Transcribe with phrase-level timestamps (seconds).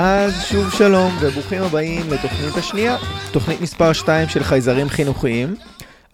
[0.00, 2.96] אז שוב שלום וברוכים הבאים לתוכנית השנייה,
[3.32, 5.54] תוכנית מספר 2 של חייזרים חינוכיים.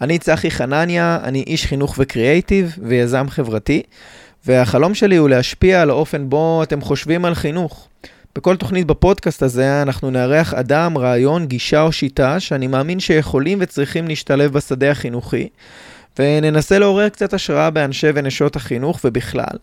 [0.01, 3.83] אני צחי חנניה, אני איש חינוך וקריאייטיב ויזם חברתי,
[4.47, 7.89] והחלום שלי הוא להשפיע על האופן בו אתם חושבים על חינוך.
[8.37, 14.09] בכל תוכנית בפודקאסט הזה אנחנו נארח אדם, רעיון, גישה או שיטה שאני מאמין שיכולים וצריכים
[14.09, 15.49] להשתלב בשדה החינוכי,
[16.19, 19.57] וננסה לעורר קצת השראה באנשי ונשות החינוך ובכלל.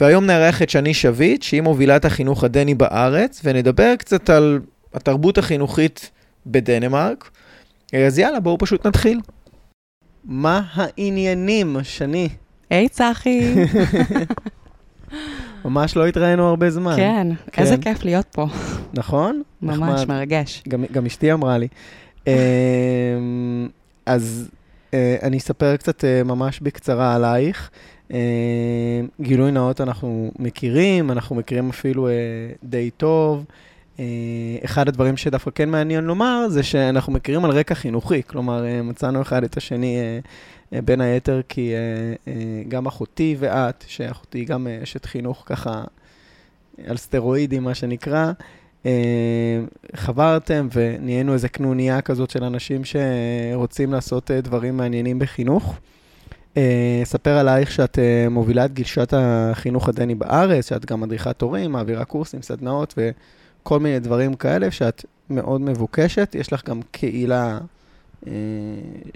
[0.00, 4.60] והיום נארח את שני שביט, שהיא מובילת החינוך הדני בארץ, ונדבר קצת על
[4.94, 6.10] התרבות החינוכית
[6.46, 7.30] בדנמרק.
[8.06, 9.20] אז יאללה, בואו פשוט נתחיל.
[10.24, 12.28] מה העניינים, שני?
[12.70, 13.54] היי, צחי.
[15.64, 16.96] ממש לא התראינו הרבה זמן.
[16.96, 17.62] כן, כן.
[17.62, 18.46] איזה כיף להיות פה.
[18.94, 19.42] נכון?
[19.62, 20.08] ממש נחמד.
[20.08, 20.62] מרגש.
[20.68, 21.68] גם, גם אשתי אמרה לי.
[22.26, 22.32] אמ,
[24.06, 24.48] אז
[24.94, 27.70] אה, אני אספר קצת אה, ממש בקצרה עלייך.
[28.12, 32.12] אה, גילוי נאות אנחנו מכירים, אנחנו מכירים אפילו אה,
[32.64, 33.44] די טוב.
[33.98, 34.04] אה,
[34.64, 38.22] אחד הדברים שדווקא כן מעניין לומר, זה שאנחנו מכירים על רקע חינוכי.
[38.22, 39.96] כלומר, מצאנו אחד את השני
[40.72, 41.72] בין היתר כי
[42.68, 45.84] גם אחותי ואת, שאחותי גם אשת חינוך ככה
[46.86, 48.32] על סטרואידים, מה שנקרא,
[49.94, 55.78] חברתם ונהיינו איזה קנוניה כזאת של אנשים שרוצים לעשות דברים מעניינים בחינוך.
[56.56, 61.72] אה, אספר עלייך שאת אה, מובילה את גישת החינוך הדני בארץ, שאת גם מדריכת הורים,
[61.72, 66.34] מעבירה קורסים, סדנאות וכל מיני דברים כאלה, שאת מאוד מבוקשת.
[66.38, 67.58] יש לך גם קהילה
[68.26, 68.32] אה,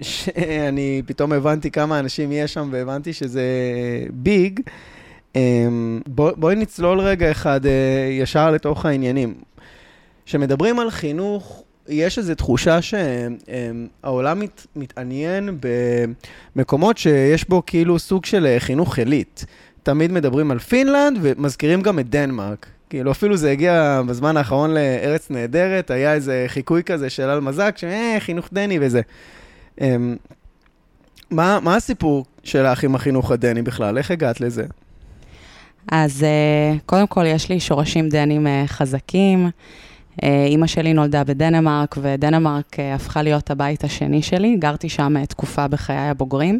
[0.01, 3.43] שאני פתאום הבנתי כמה אנשים יש שם והבנתי שזה
[4.13, 4.59] ביג.
[5.35, 5.67] אה,
[6.07, 7.71] בוא, בואי נצלול רגע אחד אה,
[8.11, 9.33] ישר לתוך העניינים.
[10.25, 15.57] כשמדברים על חינוך, יש איזו תחושה שהעולם מת, מתעניין
[16.55, 19.45] במקומות שיש בו כאילו סוג של אה, חינוך עילית.
[19.83, 22.67] תמיד מדברים על פינלנד ומזכירים גם את דנמרק.
[22.89, 28.15] כאילו אפילו זה הגיע בזמן האחרון לארץ נהדרת, היה איזה חיקוי כזה של אלמזק, שאה,
[28.19, 29.01] חינוך דני וזה.
[29.81, 30.15] אמ,
[31.31, 33.97] מה, מה הסיפור שלך עם החינוך הדני בכלל?
[33.97, 34.63] איך הגעת לזה?
[35.91, 39.49] אז אה, קודם כל, יש לי שורשים דנים אה, חזקים.
[40.23, 44.55] אה, אימא שלי נולדה בדנמרק, ודנמרק אה, הפכה להיות הבית השני שלי.
[44.59, 46.59] גרתי שם אה, תקופה בחיי הבוגרים.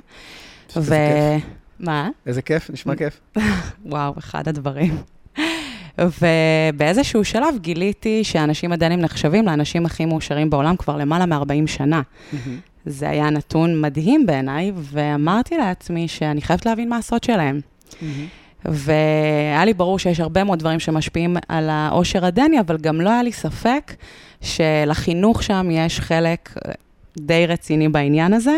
[0.75, 1.49] איזה כיף.
[1.79, 2.09] מה?
[2.25, 3.21] איזה כיף, נשמע כיף.
[3.85, 4.97] וואו, אחד הדברים.
[5.97, 12.01] ובאיזשהו שלב גיליתי שהאנשים הדנים נחשבים לאנשים הכי מאושרים בעולם כבר למעלה מ-40 שנה.
[12.85, 17.59] זה היה נתון מדהים בעיניי, ואמרתי לעצמי שאני חייבת להבין מה הסוד שלהם.
[18.65, 23.23] והיה לי ברור שיש הרבה מאוד דברים שמשפיעים על העושר הדני, אבל גם לא היה
[23.23, 23.93] לי ספק
[24.41, 26.53] שלחינוך שם יש חלק
[27.17, 28.57] די רציני בעניין הזה,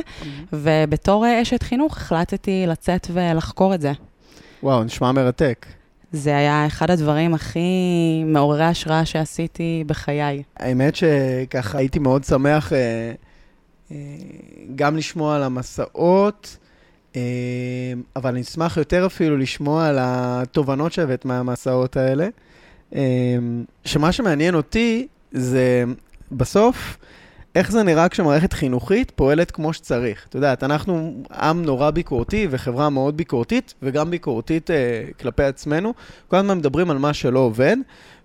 [0.54, 3.92] ובתור אה, אשת חינוך החלטתי לצאת ולחקור את זה.
[4.64, 5.66] וואו, נשמע מרתק.
[6.12, 7.60] זה היה אחד הדברים הכי
[8.26, 10.44] מעוררי השראה שעשיתי בחיי.
[10.58, 13.12] האמת שככה הייתי מאוד שמח אה,
[13.92, 13.98] אה,
[14.76, 16.58] גם לשמוע על המסעות,
[18.16, 22.28] אבל אני אשמח יותר אפילו לשמוע על התובנות שהבאת מהמסעות האלה.
[22.96, 23.38] אה,
[23.86, 25.84] שמה שמעניין אותי זה
[26.32, 26.98] בסוף,
[27.56, 30.26] איך זה נראה כשמערכת חינוכית פועלת כמו שצריך.
[30.30, 34.76] את יודעת, אנחנו עם נורא ביקורתי וחברה מאוד ביקורתית, וגם ביקורתית אה,
[35.20, 35.94] כלפי עצמנו.
[36.28, 37.78] כל הזמן מדברים על מה שלא עובד,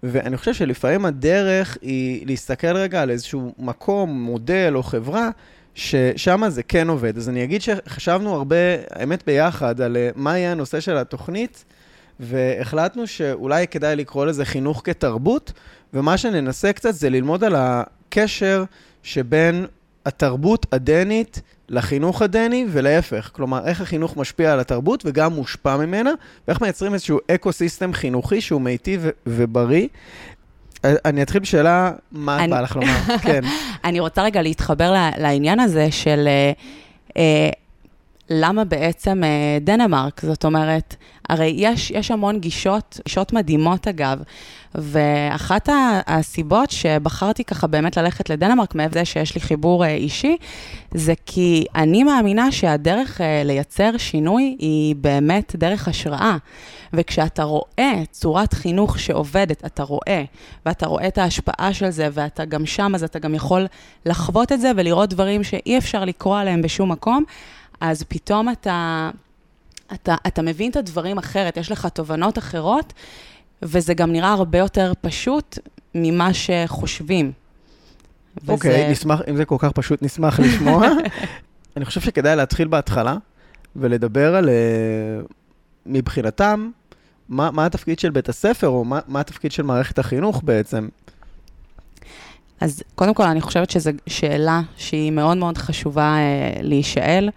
[0.03, 5.31] ואני חושב שלפעמים הדרך היא להסתכל רגע על איזשהו מקום, מודל או חברה,
[5.79, 7.17] ששם זה כן עובד.
[7.17, 8.57] אז אני אגיד שחשבנו הרבה,
[8.91, 11.65] האמת ביחד, על אה, מה יהיה הנושא של התוכנית,
[12.21, 15.53] והחלטנו שאולי כדאי לקרוא לזה חינוך כתרבות,
[15.95, 18.65] ומה שננסה קצת זה ללמוד על הקשר
[19.03, 19.67] שבין
[20.07, 23.31] התרבות הדנית לחינוך הדני ולהפך.
[23.33, 26.11] כלומר, איך החינוך משפיע על התרבות וגם מושפע ממנה,
[26.49, 29.89] ואיך מייצרים איזשהו eco-system חינוכי שהוא מיטיב ובריא.
[30.85, 32.99] אה, אני אתחיל בשאלה, מה אני- בא לך לומר?
[33.27, 33.41] כן.
[33.85, 36.53] אני רוצה רגע להתחבר לעניין הזה של אה,
[37.17, 37.51] אה,
[38.31, 39.23] למה בעצם
[39.61, 40.97] דנמרק, זאת אומרת,
[41.29, 44.23] הרי יש, יש המון גישות, גישות מדהימות אגב,
[44.75, 45.69] ואחת
[46.07, 50.37] הסיבות שבחרתי ככה באמת ללכת לדנמרק, מעבר זה שיש לי חיבור אה, אישי,
[50.95, 56.37] זה כי אני מאמינה שהדרך אה, לייצר שינוי היא באמת דרך השראה.
[56.93, 60.25] וכשאתה רואה צורת חינוך שעובדת, אתה רואה,
[60.67, 63.67] ואתה רואה את ההשפעה של זה, ואתה גם שם, אז אתה גם יכול
[64.07, 67.25] לחוות את זה ולראות דברים שאי אפשר לקרוא עליהם בשום מקום,
[67.81, 69.11] אז פתאום אתה,
[69.93, 72.93] אתה, אתה מבין את הדברים אחרת, יש לך תובנות אחרות,
[73.63, 75.59] וזה גם נראה הרבה יותר פשוט
[75.95, 77.33] ממה שחושבים.
[78.49, 80.87] אוקיי, וזה- נשמח, אם זה כל כך פשוט, נשמח לשמוע.
[81.77, 83.17] אני חושב שכדאי להתחיל בהתחלה
[83.77, 84.55] ולדבר על, אה,
[85.87, 86.71] מבחינתם,
[87.29, 90.89] מה, מה התפקיד של בית הספר, או מה, מה התפקיד של מערכת החינוך בעצם?
[92.61, 97.31] אז קודם כל, אני חושבת שזו שאלה שהיא מאוד מאוד חשובה אה, להישאל,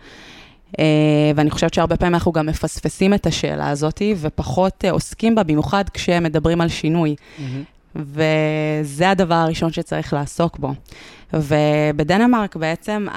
[1.35, 5.89] ואני חושבת שהרבה פעמים אנחנו גם מפספסים את השאלה הזאת, ופחות אה, עוסקים בה, במיוחד
[5.94, 7.15] כשמדברים על שינוי.
[7.15, 7.41] Mm-hmm.
[7.95, 10.73] וזה הדבר הראשון שצריך לעסוק בו.
[11.33, 13.07] ובדנמרק בעצם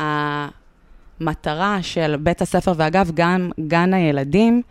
[1.21, 4.63] המטרה של בית הספר, ואגב, גם גן הילדים,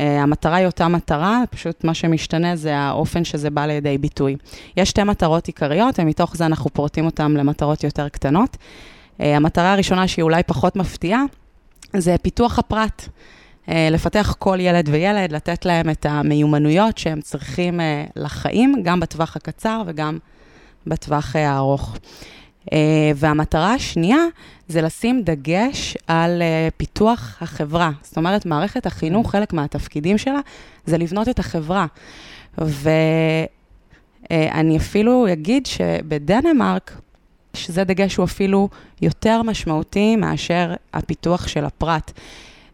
[0.00, 4.36] אה, המטרה היא אותה מטרה, פשוט מה שמשתנה זה האופן שזה בא לידי ביטוי.
[4.76, 8.56] יש שתי מטרות עיקריות, ומתוך זה אנחנו פורטים אותן למטרות יותר קטנות.
[9.20, 11.22] אה, המטרה הראשונה, שהיא אולי פחות מפתיעה,
[11.96, 13.08] זה פיתוח הפרט.
[13.68, 17.80] אה, לפתח כל ילד וילד, לתת להם את המיומנויות שהם צריכים
[18.16, 20.18] לחיים, גם בטווח הקצר וגם
[20.86, 21.96] בטווח הארוך.
[22.72, 24.24] אה, והמטרה השנייה
[24.68, 27.90] זה לשים דגש על אה, פיתוח החברה.
[28.02, 30.40] זאת אומרת, מערכת החינוך, חלק מהתפקידים שלה
[30.86, 31.86] זה לבנות את החברה.
[34.30, 37.00] ואני אפילו אגיד שבדנמרק,
[37.58, 38.68] שזה דגש שהוא אפילו
[39.02, 42.12] יותר משמעותי מאשר הפיתוח של הפרט.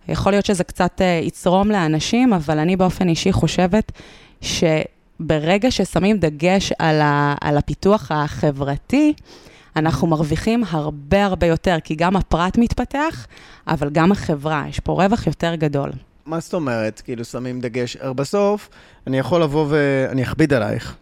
[0.08, 3.92] יכול להיות שזה קצת אה, יצרום לאנשים, אבל אני באופן אישי חושבת
[4.40, 9.12] שברגע ששמים דגש על, ה, על הפיתוח החברתי,
[9.76, 13.26] אנחנו מרוויחים הרבה הרבה יותר, כי גם הפרט מתפתח,
[13.68, 15.90] אבל גם החברה, יש פה רווח יותר גדול.
[16.26, 17.00] מה זאת אומרת?
[17.00, 17.96] כאילו, שמים דגש.
[17.96, 18.68] בסוף,
[19.06, 20.96] אני יכול לבוא ואני אכביד עלייך.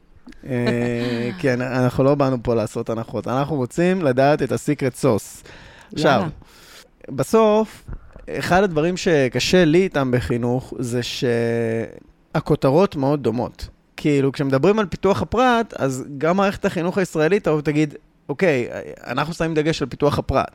[0.46, 5.42] אה, כי אנחנו לא באנו פה לעשות הנחות, אנחנו רוצים לדעת את הסיקרט סוס.
[5.92, 6.22] עכשיו,
[7.08, 7.84] בסוף,
[8.30, 13.68] אחד הדברים שקשה לי איתם בחינוך, זה שהכותרות מאוד דומות.
[13.96, 17.94] כאילו, כשמדברים על פיתוח הפרט, אז גם מערכת החינוך הישראלית, אתה תגיד,
[18.28, 18.68] אוקיי,
[19.06, 20.50] אנחנו שמים דגש על פיתוח הפרט.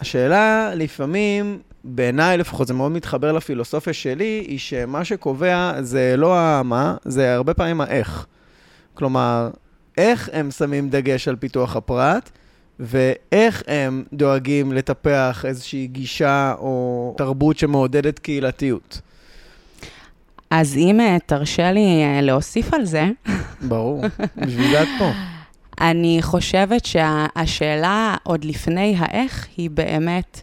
[0.00, 6.96] השאלה, לפעמים, בעיניי לפחות, זה מאוד מתחבר לפילוסופיה שלי, היא שמה שקובע זה לא המה,
[7.04, 8.26] זה הרבה פעמים האיך.
[8.96, 9.50] כלומר,
[9.98, 12.30] איך הם שמים דגש על פיתוח הפרט,
[12.80, 19.00] ואיך הם דואגים לטפח איזושהי גישה או תרבות שמעודדת קהילתיות.
[20.50, 23.04] אז אם אה, תרשה לי אה, להוסיף על זה...
[23.68, 24.04] ברור,
[24.36, 25.10] בשביל זה את פה.
[25.80, 30.40] אני חושבת שהשאלה עוד לפני האיך היא באמת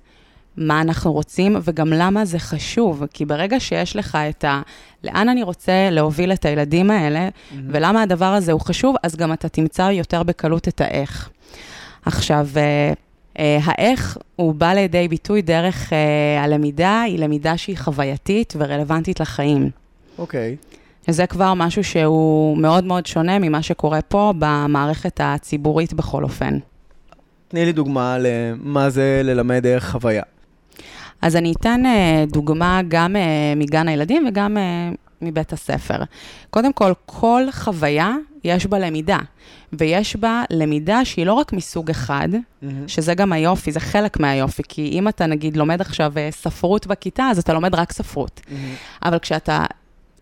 [0.57, 3.03] מה אנחנו רוצים וגם למה זה חשוב.
[3.13, 4.61] כי ברגע שיש לך את ה...
[5.03, 7.55] לאן אני רוצה להוביל את הילדים האלה, mm-hmm.
[7.67, 11.29] ולמה הדבר הזה הוא חשוב, אז גם אתה תמצא יותר בקלות את האיך.
[12.05, 12.94] עכשיו, אה,
[13.39, 19.69] אה, האיך הוא בא לידי ביטוי דרך אה, הלמידה, היא למידה שהיא חווייתית ורלוונטית לחיים.
[20.17, 20.55] אוקיי.
[20.59, 21.11] Okay.
[21.11, 26.57] זה כבר משהו שהוא מאוד מאוד שונה ממה שקורה פה במערכת הציבורית בכל אופן.
[27.47, 30.23] תני לי דוגמה למה זה ללמד דרך חוויה.
[31.24, 34.90] אז אני אתן אה, דוגמה גם אה, מגן הילדים וגם אה,
[35.22, 36.04] מבית הספר.
[36.50, 39.18] קודם כל, כל חוויה יש בה למידה,
[39.74, 42.68] ויש בה למידה שהיא לא רק מסוג אחד, mm-hmm.
[42.88, 47.40] שזה גם היופי, זה חלק מהיופי, כי אם אתה נגיד לומד עכשיו ספרות בכיתה, אז
[47.40, 48.42] אתה לומד רק ספרות.
[48.44, 49.08] Mm-hmm.
[49.08, 49.66] אבל כשאתה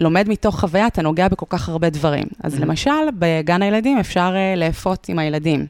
[0.02, 2.26] לומד מתוך חוויה, אתה נוגע בכל כך הרבה דברים.
[2.44, 2.62] אז mm-hmm.
[2.62, 5.66] למשל, בגן הילדים אפשר uh, לאפות עם הילדים.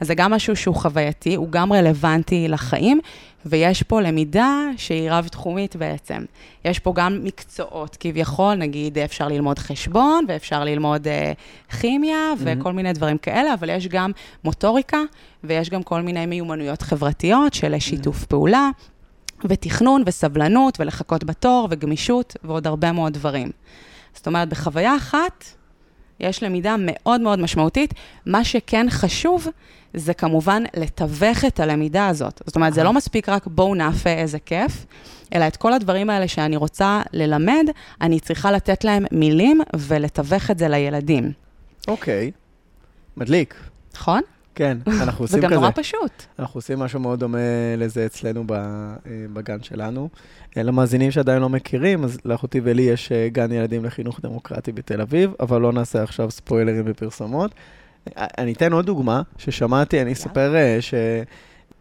[0.00, 3.00] אז זה גם משהו שהוא חווייתי, הוא גם רלוונטי לחיים,
[3.46, 6.24] ויש פה למידה שהיא רב-תחומית בעצם.
[6.64, 12.42] יש פה גם מקצועות, כביכול, נגיד אפשר ללמוד חשבון, ואפשר ללמוד uh, כימיה, mm-hmm.
[12.60, 14.10] וכל מיני דברים כאלה, אבל יש גם
[14.44, 14.98] מוטוריקה,
[15.44, 18.26] ויש גם כל מיני מיומנויות חברתיות של שיתוף mm-hmm.
[18.26, 18.70] פעולה,
[19.44, 23.50] ותכנון וסבלנות ולחכות בתור וגמישות ועוד הרבה מאוד דברים.
[24.14, 25.44] זאת אומרת, בחוויה אחת
[26.20, 27.94] יש למידה מאוד מאוד משמעותית.
[28.26, 29.46] מה שכן חשוב
[29.94, 32.42] זה כמובן לתווך את הלמידה הזאת.
[32.46, 34.86] זאת אומרת, זה לא מספיק רק בואו נאפה איזה כיף,
[35.34, 37.64] אלא את כל הדברים האלה שאני רוצה ללמד,
[38.00, 41.32] אני צריכה לתת להם מילים ולתווך את זה לילדים.
[41.88, 42.38] אוקיי, okay.
[43.16, 43.54] מדליק.
[43.94, 44.20] נכון?
[44.54, 45.46] כן, אנחנו עושים כזה.
[45.46, 46.22] וגם נורא פשוט.
[46.38, 47.38] אנחנו עושים משהו מאוד דומה
[47.78, 48.56] לזה אצלנו אה,
[49.32, 50.08] בגן שלנו.
[50.56, 55.00] אה, למאזינים שעדיין לא מכירים, אז לאחותי ולי יש אה, גן ילדים לחינוך דמוקרטי בתל
[55.00, 57.54] אביב, אבל לא נעשה עכשיו ספוילרים ופרסומות.
[58.16, 60.94] אני אתן עוד דוגמה ששמעתי, אני אספר ש...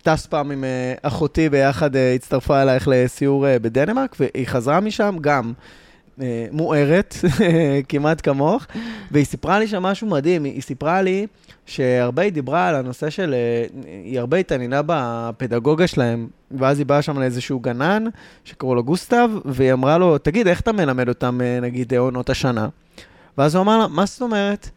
[0.03, 0.63] טס פעם עם
[1.01, 5.53] אחותי ביחד, הצטרפה אלייך לסיור בדנמרק, והיא חזרה משם גם
[6.51, 7.15] מוארת,
[7.89, 8.65] כמעט כמוך,
[9.11, 11.27] והיא סיפרה לי שם משהו מדהים, היא סיפרה לי
[11.65, 17.01] שהרבה היא דיברה על הנושא של, אה, היא הרבה התעניינה בפדגוגיה שלהם, ואז היא באה
[17.01, 18.03] שם לאיזשהו גנן,
[18.43, 22.67] שקראו לו גוסטב, והיא אמרה לו, תגיד, איך אתה מלמד אותם, אה, נגיד, עונות השנה?
[23.37, 24.69] ואז הוא אמר לה, מה זאת אומרת?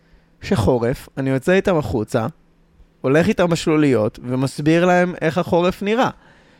[0.42, 2.26] שחורף, אני יוצא איתם החוצה,
[3.00, 6.10] הולך איתם בשלוליות, ומסביר להם איך החורף נראה.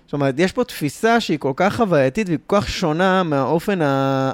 [0.06, 3.78] זאת אומרת, יש פה תפיסה שהיא כל כך חווייתית והיא כל כך שונה מהאופן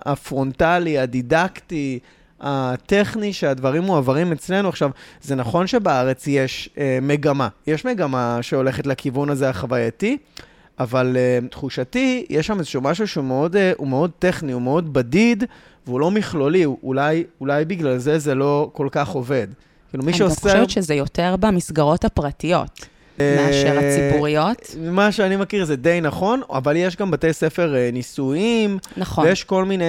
[0.05, 1.99] הפרונטלי, הדידקטי,
[2.41, 4.69] הטכני שהדברים מועברים אצלנו.
[4.69, 4.91] עכשיו,
[5.23, 10.19] זה נכון שבארץ יש אה, מגמה, יש מגמה שהולכת לכיוון הזה החווייתי,
[10.79, 14.93] אבל אה, תחושתי, יש שם איזשהו משהו שהוא מאוד, אה, הוא מאוד טכני, הוא מאוד
[14.93, 15.45] בדיד,
[15.87, 19.47] והוא לא מכלולי, אולי, אולי בגלל זה זה לא כל כך עובד.
[19.91, 20.53] כאילו, מי שעושה...
[20.53, 22.87] אני חושבת שזה יותר במסגרות הפרטיות.
[23.23, 24.75] מאשר אה, הציבוריות.
[24.79, 28.79] מה שאני מכיר זה די נכון, אבל יש גם בתי ספר אה, ניסויים.
[28.97, 29.25] נכון.
[29.27, 29.85] ויש כל מיני,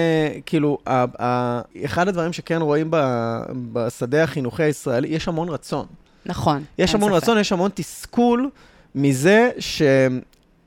[0.46, 0.78] כאילו,
[1.84, 2.90] אחד הדברים שכן רואים
[3.72, 5.86] בשדה החינוכי הישראלי, יש המון רצון.
[6.26, 6.64] נכון.
[6.78, 7.22] יש המון ספק.
[7.22, 8.50] רצון, יש המון תסכול
[8.94, 9.50] מזה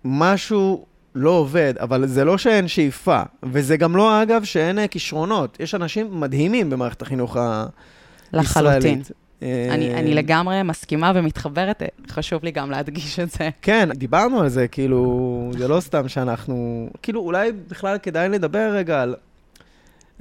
[0.03, 5.57] שמשהו לא עובד, אבל זה לא שאין שאיפה, וזה גם לא, אגב, שאין אה, כישרונות.
[5.59, 7.63] יש אנשים מדהימים במערכת החינוך הישראלית.
[8.33, 9.01] לחלוטין.
[9.69, 13.49] אני, אני לגמרי מסכימה ומתחברת, חשוב לי גם להדגיש את זה.
[13.61, 16.89] כן, דיברנו על זה, כאילו, זה לא סתם שאנחנו...
[17.01, 19.15] כאילו, אולי בכלל כדאי לדבר רגע על...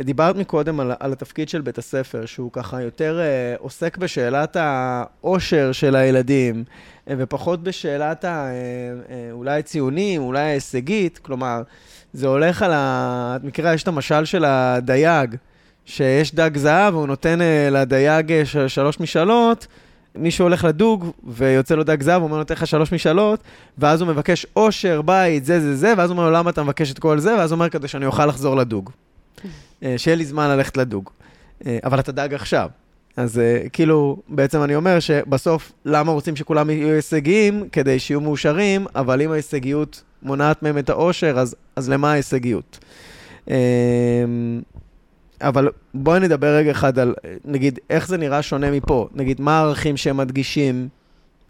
[0.01, 5.73] דיברת מקודם על, על התפקיד של בית הספר, שהוא ככה יותר אה, עוסק בשאלת העושר
[5.73, 6.65] של הילדים,
[7.11, 8.29] אה, ופחות בשאלת ה...
[8.29, 8.53] אה,
[9.11, 11.63] אה, אולי הציונים, אולי ההישגית, כלומר,
[12.13, 13.37] זה הולך על ה...
[13.37, 15.37] את מכירה, יש את המשל של הדייג.
[15.85, 19.67] שיש דג זהב, והוא נותן uh, לדייג uh, שלוש משאלות,
[20.15, 23.41] מישהו הולך לדוג ויוצא לו דג זהב, הוא אומר נותן לך שלוש משאלות,
[23.79, 26.99] ואז הוא מבקש אושר, בית, זה, זה, זה, ואז הוא אומר למה אתה מבקש את
[26.99, 27.37] כל זה?
[27.37, 28.91] ואז הוא אומר, כדי שאני אוכל לחזור לדוג.
[28.91, 31.11] uh, שיהיה לי זמן ללכת לדוג.
[31.85, 32.69] אבל אתה דג עכשיו.
[33.17, 33.41] אז
[33.73, 37.69] כאילו, בעצם אני אומר שבסוף, למה רוצים שכולם יהיו הישגיים?
[37.73, 42.79] כדי שיהיו מאושרים, אבל אם ההישגיות מונעת מהם את האושר, אז, אז למה ההישגיות?
[45.43, 49.09] אבל בואי נדבר רגע אחד על, נגיד, איך זה נראה שונה מפה?
[49.15, 50.89] נגיד, מה הערכים שהם מדגישים?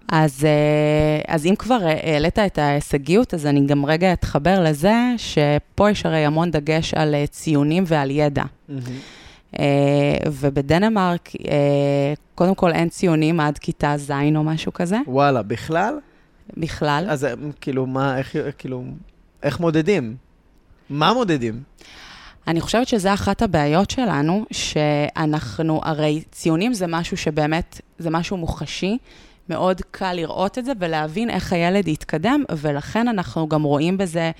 [0.09, 5.91] אז, אה, אז אם כבר העלית את ההישגיות, אז אני גם רגע אתחבר לזה שפה
[5.91, 8.43] יש הרי המון דגש על אה, ציונים ועל ידע.
[8.43, 9.53] Mm-hmm.
[10.27, 11.29] ובדנמרק,
[12.35, 14.97] קודם כל אין ציונים עד כיתה ז' או משהו כזה.
[15.07, 15.95] וואלה, בכלל?
[16.57, 17.07] בכלל.
[17.09, 17.27] אז
[17.61, 18.85] כאילו, מה, איך, כאילו,
[19.43, 20.17] איך מודדים?
[20.91, 21.63] מה מודדים?
[22.47, 28.99] אני חושבת שזה אחת הבעיות שלנו, שאנחנו, הרי ציונים זה משהו שבאמת, זה משהו מוחשי,
[29.49, 34.31] מאוד קל לראות את זה ולהבין איך הילד יתקדם, ולכן אנחנו גם רואים בזה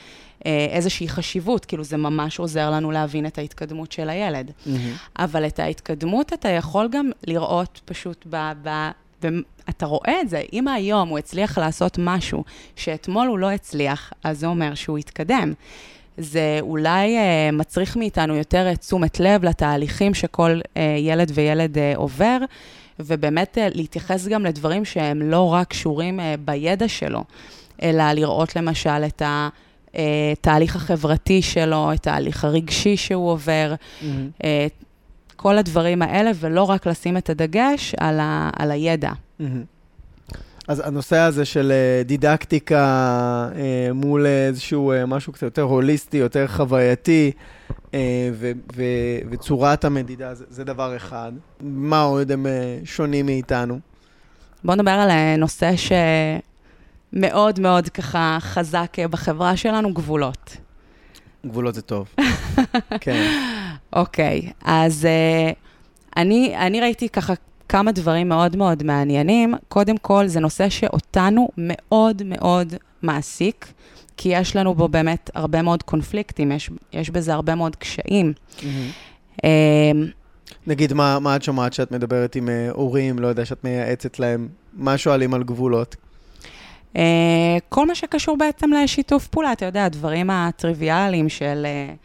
[0.47, 4.50] אה, איזושהי חשיבות, כאילו זה ממש עוזר לנו להבין את ההתקדמות של הילד.
[4.50, 4.71] Mm-hmm.
[5.18, 8.52] אבל את ההתקדמות אתה יכול גם לראות פשוט ב...
[8.62, 8.90] ב
[9.23, 12.44] ואתה רואה את זה, אם היום הוא הצליח לעשות משהו
[12.76, 15.52] שאתמול הוא לא הצליח, אז זה אומר שהוא התקדם.
[16.19, 21.92] זה אולי אה, מצריך מאיתנו יותר אה, תשומת לב לתהליכים שכל אה, ילד וילד אה,
[21.97, 22.38] עובר,
[23.00, 27.25] ובאמת אה, להתייחס גם לדברים שהם לא רק קשורים אה, בידע שלו,
[27.83, 34.04] אלא לראות למשל את התהליך אה, החברתי שלו, את התהליך הרגשי שהוא עובר, mm-hmm.
[34.45, 34.66] אה,
[35.37, 39.11] כל הדברים האלה, ולא רק לשים את הדגש על, ה, על הידע.
[39.11, 39.45] Mm-hmm.
[40.72, 42.78] אז הנושא הזה של אה, דידקטיקה
[43.54, 47.32] אה, מול איזשהו אה, משהו קצת יותר הוליסטי, יותר חווייתי,
[48.32, 51.32] ו- ו- וצורת המדידה, זה, זה דבר אחד.
[51.60, 52.46] מה עוד הם
[52.84, 53.78] שונים מאיתנו?
[54.64, 55.72] בואו נדבר על נושא
[57.12, 60.56] שמאוד מאוד ככה חזק בחברה שלנו, גבולות.
[61.46, 62.08] גבולות זה טוב.
[63.00, 63.30] כן.
[63.92, 65.54] אוקיי, okay, אז uh,
[66.16, 67.34] אני, אני ראיתי ככה
[67.72, 69.54] כמה דברים מאוד מאוד מעניינים.
[69.68, 73.72] קודם כל, זה נושא שאותנו מאוד מאוד מעסיק,
[74.16, 78.32] כי יש לנו בו באמת הרבה מאוד קונפליקטים, יש, יש בזה הרבה מאוד קשיים.
[78.58, 79.42] Mm-hmm.
[80.66, 84.48] נגיד, מה, מה את שומעת שאת מדברת עם אה, הורים, לא יודע, שאת מייעצת להם?
[84.72, 85.96] מה שואלים על גבולות?
[86.94, 86.96] Uh,
[87.68, 91.96] כל מה שקשור בעצם לשיתוף פעולה, אתה יודע, הדברים הטריוויאליים של uh,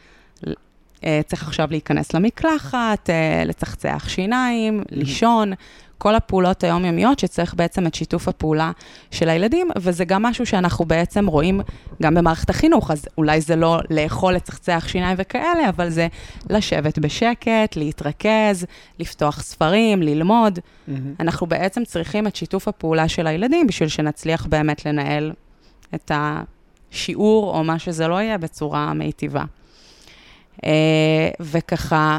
[1.27, 5.53] צריך עכשיו להיכנס למקלחת, אה, לצחצח שיניים, לישון,
[5.97, 8.71] כל הפעולות היומיומיות שצריך בעצם את שיתוף הפעולה
[9.11, 11.61] של הילדים, וזה גם משהו שאנחנו בעצם רואים
[12.01, 16.07] גם במערכת החינוך, אז אולי זה לא לאכול, לצחצח שיניים וכאלה, אבל זה
[16.49, 18.65] לשבת בשקט, להתרכז,
[18.99, 20.59] לפתוח ספרים, ללמוד.
[20.59, 20.91] Mm-hmm.
[21.19, 25.31] אנחנו בעצם צריכים את שיתוף הפעולה של הילדים בשביל שנצליח באמת לנהל
[25.95, 29.43] את השיעור, או מה שזה לא יהיה, בצורה מיטיבה.
[30.65, 32.17] אה, וככה,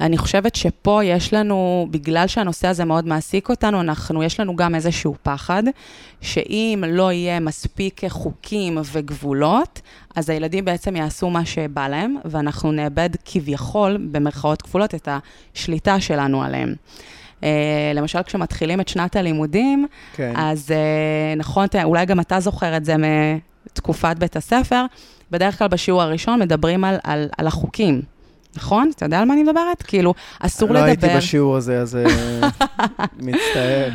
[0.00, 4.74] אני חושבת שפה יש לנו, בגלל שהנושא הזה מאוד מעסיק אותנו, אנחנו, יש לנו גם
[4.74, 5.62] איזשהו פחד,
[6.20, 9.80] שאם לא יהיה מספיק חוקים וגבולות,
[10.16, 15.08] אז הילדים בעצם יעשו מה שבא להם, ואנחנו נאבד כביכול, במרכאות כפולות, את
[15.54, 16.74] השליטה שלנו עליהם.
[17.44, 20.32] אה, למשל, כשמתחילים את שנת הלימודים, כן.
[20.36, 22.96] אז אה, נכון, אולי גם אתה זוכר את זה
[23.66, 24.84] מתקופת בית הספר,
[25.30, 28.02] בדרך כלל בשיעור הראשון מדברים על, על, על החוקים.
[28.56, 28.90] נכון?
[28.96, 29.82] אתה יודע על מה אני מדברת?
[29.82, 31.06] כאילו, אסור לא לדבר.
[31.06, 32.48] הייתי בשיעור הזה, אז אה,
[33.26, 33.90] מצטער.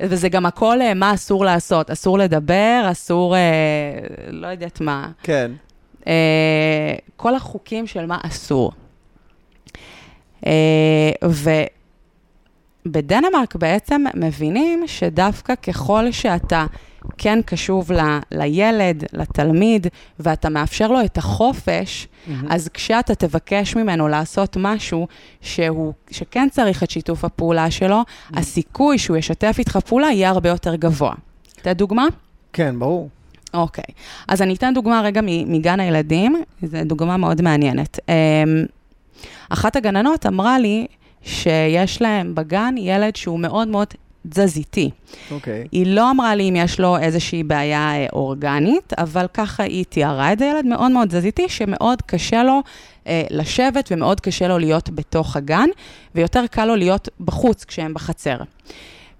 [0.00, 1.90] וזה גם הכל אה, מה אסור לעשות.
[1.90, 3.40] אסור לדבר, אסור, אה,
[4.30, 5.10] לא יודעת מה.
[5.22, 5.52] כן.
[6.06, 8.72] אה, כל החוקים של מה אסור.
[10.46, 11.10] אה,
[12.86, 16.66] ובדנמרק בעצם מבינים שדווקא ככל שאתה
[17.18, 19.86] כן קשוב ל, לילד, לתלמיד,
[20.20, 22.08] ואתה מאפשר לו את החופש,
[22.48, 25.06] אז כשאתה תבקש ממנו לעשות משהו
[25.40, 28.02] שהוא, שכן צריך את שיתוף הפעולה שלו,
[28.34, 31.14] הסיכוי שהוא ישתף איתך פעולה יהיה הרבה יותר גבוה.
[31.62, 32.06] תן דוגמה?
[32.52, 33.08] כן, ברור.
[33.54, 33.84] אוקיי.
[34.28, 37.98] אז אני אתן דוגמה רגע מגן הילדים, זו דוגמה מאוד מעניינת.
[38.08, 38.14] אמ,
[39.48, 40.86] אחת הגננות אמרה לי
[41.22, 43.86] שיש להם בגן ילד שהוא מאוד מאוד
[44.30, 44.90] תזזיתי.
[45.30, 45.66] אוקיי.
[45.72, 50.32] היא לא אמרה לי אם יש לו איזושהי בעיה אה, אורגנית, אבל ככה היא תיארה
[50.32, 52.62] את זה, ילד מאוד מאוד תזזיתי, שמאוד קשה לו
[53.06, 55.68] אה, לשבת ומאוד קשה לו להיות בתוך הגן,
[56.14, 58.36] ויותר קל לו להיות בחוץ כשהם בחצר.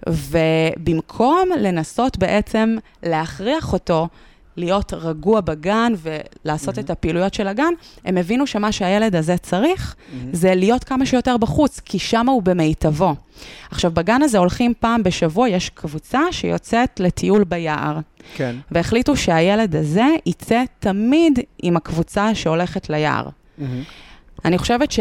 [0.07, 4.09] ובמקום לנסות בעצם להכריח אותו
[4.57, 7.73] להיות רגוע בגן ולעשות את הפעילויות של הגן,
[8.05, 9.95] הם הבינו שמה שהילד הזה צריך
[10.33, 13.15] זה להיות כמה שיותר בחוץ, כי שם הוא במיטבו.
[13.71, 17.99] עכשיו, בגן הזה הולכים פעם בשבוע, יש קבוצה שיוצאת לטיול ביער.
[18.35, 18.57] כן.
[18.71, 23.29] והחליטו שהילד הזה יצא תמיד עם הקבוצה שהולכת ליער.
[23.59, 23.83] מהמם.
[24.45, 24.93] אני חושבת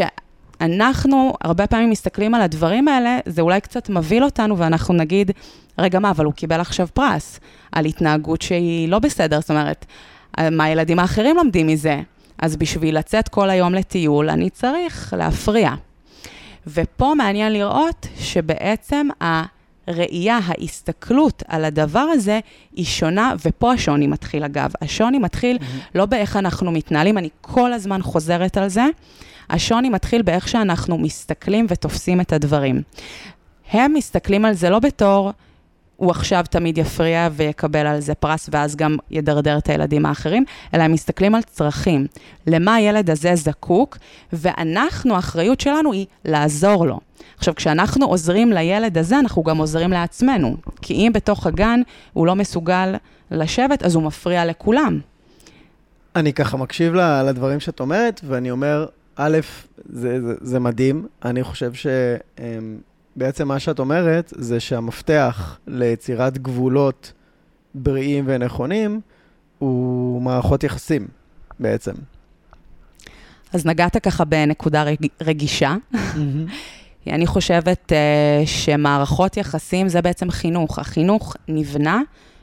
[0.60, 5.30] שאנחנו הרבה פעמים מסתכלים על הדברים האלה, זה אולי קצת מבהיל אותנו, ואנחנו נגיד,
[5.78, 7.40] רגע, מה, אבל הוא קיבל עכשיו פרס
[7.72, 9.86] על התנהגות שהיא לא בסדר, זאת אומרת,
[10.50, 12.00] מה הילדים האחרים לומדים מזה?
[12.38, 15.70] אז בשביל לצאת כל היום לטיול, אני צריך להפריע.
[16.66, 22.40] ופה מעניין לראות שבעצם הראייה, ההסתכלות על הדבר הזה
[22.72, 24.72] היא שונה, ופה השוני מתחיל אגב.
[24.82, 25.58] השוני מתחיל
[25.94, 28.84] לא באיך אנחנו מתנהלים, אני כל הזמן חוזרת על זה.
[29.50, 32.82] השוני מתחיל באיך שאנחנו מסתכלים ותופסים את הדברים.
[33.70, 35.32] הם מסתכלים על זה לא בתור,
[35.96, 40.82] הוא עכשיו תמיד יפריע ויקבל על זה פרס, ואז גם ידרדר את הילדים האחרים, אלא
[40.82, 42.06] הם מסתכלים על צרכים.
[42.46, 43.98] למה הילד הזה זקוק,
[44.32, 47.00] ואנחנו, האחריות שלנו היא לעזור לו.
[47.38, 50.56] עכשיו, כשאנחנו עוזרים לילד הזה, אנחנו גם עוזרים לעצמנו.
[50.82, 51.80] כי אם בתוך הגן
[52.12, 52.94] הוא לא מסוגל
[53.30, 55.00] לשבת, אז הוא מפריע לכולם.
[56.16, 59.38] אני ככה מקשיב לדברים שאת אומרת, ואני אומר, א',
[59.88, 61.06] זה, זה, זה מדהים.
[61.24, 61.72] אני חושב
[63.16, 67.12] שבעצם מה שאת אומרת, זה שהמפתח ליצירת גבולות
[67.74, 69.00] בריאים ונכונים,
[69.58, 71.06] הוא מערכות יחסים,
[71.60, 71.92] בעצם.
[73.52, 75.06] אז נגעת ככה בנקודה רג...
[75.20, 75.76] רגישה.
[77.06, 80.78] אני חושבת uh, שמערכות יחסים זה בעצם חינוך.
[80.78, 82.02] החינוך נבנה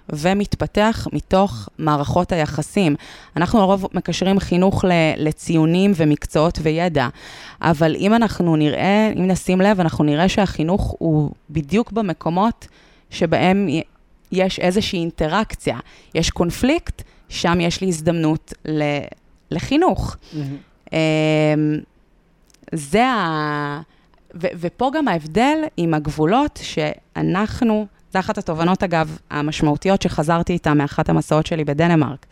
[0.09, 2.95] ומתפתח מתוך מערכות היחסים.
[3.37, 4.85] אנחנו לרוב מקשרים חינוך
[5.17, 7.07] לציונים ומקצועות וידע,
[7.61, 12.67] אבל אם אנחנו נראה, אם נשים לב, אנחנו נראה שהחינוך הוא בדיוק במקומות
[13.09, 13.67] שבהם
[14.31, 15.77] יש איזושהי אינטראקציה,
[16.15, 18.81] יש קונפליקט, שם יש לי הזדמנות ל-
[19.51, 20.15] לחינוך.
[20.93, 20.97] אמ,
[22.71, 23.81] זה ה...
[24.35, 31.09] ו- ופה גם ההבדל עם הגבולות שאנחנו, זה אחת התובנות, אגב, המשמעותיות שחזרתי איתן מאחת
[31.09, 32.25] המסעות שלי בדנמרק,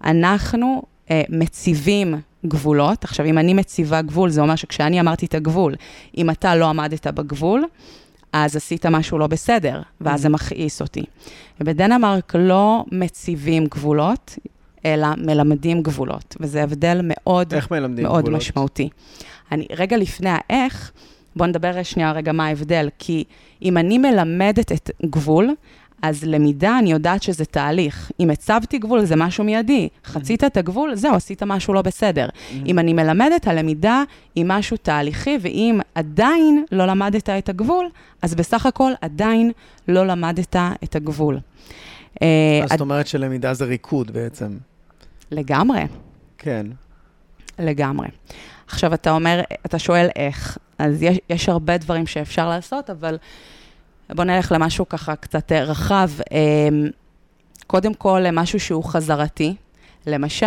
[0.00, 2.14] שאנחנו אה, מציבים
[2.46, 3.04] גבולות.
[3.04, 5.74] עכשיו, אם אני מציבה גבול, זה אומר שכשאני אמרתי את הגבול,
[6.16, 7.64] אם אתה לא עמדת בגבול,
[8.32, 11.04] אז עשית משהו לא בסדר, ואז זה מכעיס אותי.
[11.60, 14.38] ובדנמרק לא מציבים גבולות,
[14.84, 18.40] אלא מלמדים גבולות, וזה הבדל מאוד איך מלמדים מאוד גבולות?
[18.40, 18.88] משמעותי.
[19.52, 20.92] אני, רגע לפני האיך,
[21.36, 23.24] בואו נדבר שנייה רגע מה ההבדל, כי
[23.62, 25.54] אם אני מלמדת את גבול,
[26.02, 28.10] אז למידה, אני יודעת שזה תהליך.
[28.20, 29.88] אם הצבתי גבול, זה משהו מיידי.
[30.04, 32.28] חצית את הגבול, זהו, עשית משהו לא בסדר.
[32.66, 34.02] אם אני מלמדת, הלמידה
[34.34, 37.88] היא משהו תהליכי, ואם עדיין לא למדת את הגבול,
[38.22, 39.52] אז בסך הכל עדיין
[39.88, 41.38] לא למדת את הגבול.
[42.22, 44.58] אה, אז זאת אומרת שלמידה זה ריקוד בעצם.
[45.30, 45.80] לגמרי.
[46.38, 46.66] כן.
[47.58, 48.08] לגמרי.
[48.66, 53.18] עכשיו, אתה אומר, אתה שואל איך, אז יש, יש הרבה דברים שאפשר לעשות, אבל
[54.10, 56.10] בוא נלך למשהו ככה קצת אה, רחב.
[56.30, 56.88] אמ,
[57.66, 59.54] קודם כל, למשהו שהוא חזרתי.
[60.06, 60.46] למשל,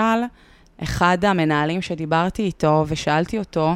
[0.84, 3.76] אחד המנהלים שדיברתי איתו ושאלתי אותו,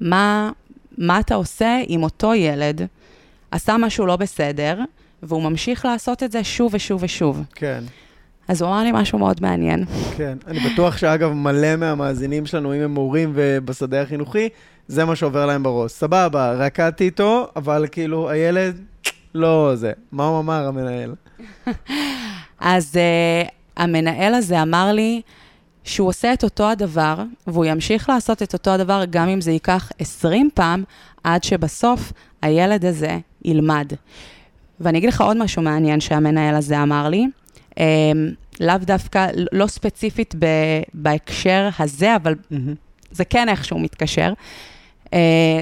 [0.00, 0.50] מה,
[0.98, 2.80] מה אתה עושה אם אותו ילד
[3.50, 4.80] עשה משהו לא בסדר,
[5.22, 7.42] והוא ממשיך לעשות את זה שוב ושוב ושוב?
[7.54, 7.84] כן.
[8.48, 9.84] אז הוא אמר לי משהו מאוד מעניין.
[10.16, 14.48] כן, אני בטוח שאגב, מלא מהמאזינים שלנו, אם הם מורים ובשדה החינוכי,
[14.88, 15.92] זה מה שעובר להם בראש.
[15.92, 18.80] סבבה, רקדתי איתו, אבל כאילו, הילד
[19.34, 19.92] לא זה.
[20.12, 21.14] מה הוא אמר, המנהל?
[22.60, 25.20] אז uh, המנהל הזה אמר לי
[25.84, 29.92] שהוא עושה את אותו הדבר, והוא ימשיך לעשות את אותו הדבר גם אם זה ייקח
[29.98, 30.84] 20 פעם,
[31.24, 33.92] עד שבסוף הילד הזה ילמד.
[34.80, 37.26] ואני אגיד לך עוד משהו מעניין שהמנהל הזה אמר לי.
[37.70, 37.78] Um,
[38.60, 40.46] לאו דווקא, לא ספציפית ב,
[40.94, 42.54] בהקשר הזה, אבל mm-hmm.
[43.10, 44.32] זה כן איכשהו מתקשר.
[45.16, 45.18] Uh,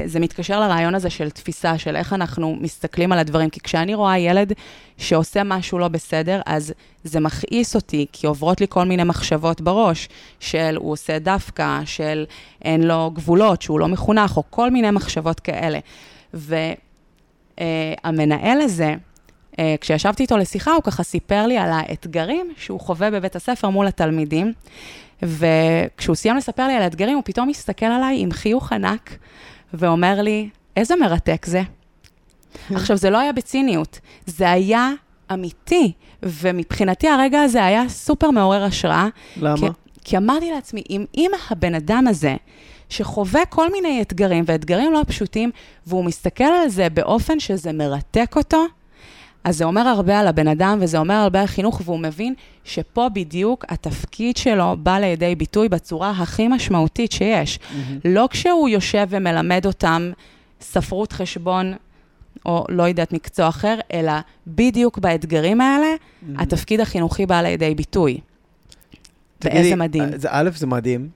[0.07, 3.51] זה מתקשר לרעיון הזה של תפיסה, של איך אנחנו מסתכלים על הדברים.
[3.51, 4.53] כי כשאני רואה ילד
[4.99, 6.73] שעושה משהו לא בסדר, אז
[7.05, 10.09] זה מכעיס אותי, כי עוברות לי כל מיני מחשבות בראש,
[10.41, 12.25] של הוא עושה דווקא, של
[12.63, 15.79] אין לו גבולות, שהוא לא מחונך, או כל מיני מחשבות כאלה.
[16.35, 18.95] והמנהל uh, הזה,
[19.53, 23.87] uh, כשישבתי איתו לשיחה, הוא ככה סיפר לי על האתגרים שהוא חווה בבית הספר מול
[23.87, 24.53] התלמידים.
[25.25, 29.19] וכשהוא סיים לספר לי על האתגרים, הוא פתאום מסתכל עליי עם חיוך ענק,
[29.75, 31.63] ואומר לי, איזה מרתק זה.
[32.77, 34.91] עכשיו, זה לא היה בציניות, זה היה
[35.33, 39.09] אמיתי, ומבחינתי הרגע הזה היה סופר מעורר השראה.
[39.37, 39.57] למה?
[39.57, 39.67] כי,
[40.05, 42.37] כי אמרתי לעצמי, אם, אם הבן אדם הזה,
[42.89, 45.51] שחווה כל מיני אתגרים, ואתגרים לא פשוטים,
[45.87, 48.65] והוא מסתכל על זה באופן שזה מרתק אותו,
[49.45, 53.09] אז זה אומר הרבה על הבן אדם, וזה אומר הרבה על חינוך, והוא מבין שפה
[53.09, 57.59] בדיוק התפקיד שלו בא לידי ביטוי בצורה הכי משמעותית שיש.
[57.59, 57.99] Mm-hmm.
[58.05, 60.11] לא כשהוא יושב ומלמד אותם
[60.61, 61.73] ספרות חשבון,
[62.47, 64.13] או לא יודעת, מקצוע אחר, אלא
[64.47, 66.43] בדיוק באתגרים האלה, mm-hmm.
[66.43, 68.21] התפקיד החינוכי בא לידי ביטוי.
[69.39, 70.05] תגידי, ואיזה מדהים.
[70.17, 71.09] זה א', זה מדהים.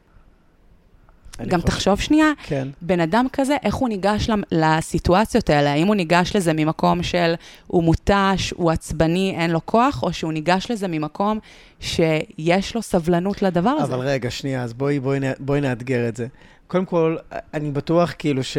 [1.47, 1.73] גם חושב...
[1.73, 2.69] תחשוב שנייה, כן.
[2.83, 5.73] בן אדם כזה, איך הוא ניגש לסיטואציות האלה?
[5.73, 7.35] האם הוא ניגש לזה ממקום של
[7.67, 11.39] הוא מותש, הוא עצבני, אין לו כוח, או שהוא ניגש לזה ממקום
[11.81, 13.95] שיש לו סבלנות לדבר הזה?
[13.95, 16.27] אבל רגע, שנייה, אז בואי, בואי, בואי נאתגר את זה.
[16.67, 17.17] קודם כל,
[17.55, 18.57] אני בטוח כאילו ש...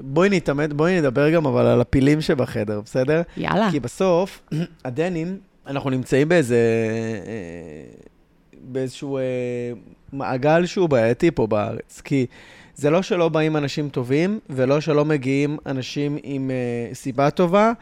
[0.00, 3.22] בואי נתעמת, בואי נדבר גם אבל על הפילים שבחדר, בסדר?
[3.36, 3.68] יאללה.
[3.70, 4.42] כי בסוף,
[4.84, 6.56] הדנים, אנחנו נמצאים באיזה...
[8.62, 9.22] באיזשהו אה,
[10.12, 12.00] מעגל שהוא בעייתי פה בארץ.
[12.04, 12.26] כי
[12.74, 17.72] זה לא שלא באים אנשים טובים, ולא שלא מגיעים אנשים עם אה, סיבה טובה.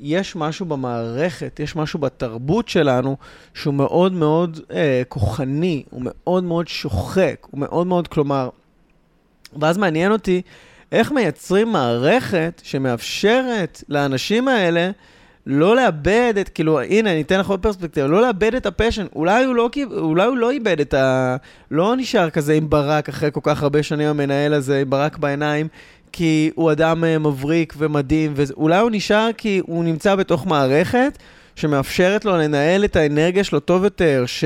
[0.00, 3.16] יש משהו במערכת, יש משהו בתרבות שלנו
[3.54, 8.48] שהוא מאוד מאוד אה, כוחני, הוא מאוד מאוד שוחק, הוא מאוד מאוד, כלומר...
[9.60, 10.42] ואז מעניין אותי
[10.92, 14.90] איך מייצרים מערכת שמאפשרת לאנשים האלה
[15.46, 19.06] לא לאבד את, כאילו, הנה, אני אתן לך עוד פרספקטיבה, לא לאבד את הפשן.
[19.16, 21.36] אולי הוא לא, אולי הוא לא איבד את ה...
[21.70, 25.68] לא נשאר כזה עם ברק אחרי כל כך הרבה שנים המנהל הזה, עם ברק בעיניים,
[26.12, 31.18] כי הוא אדם אה, מבריק ומדהים, ואולי הוא נשאר כי הוא נמצא בתוך מערכת
[31.56, 34.44] שמאפשרת לו לנהל את האנרגיה שלו טוב יותר, ש...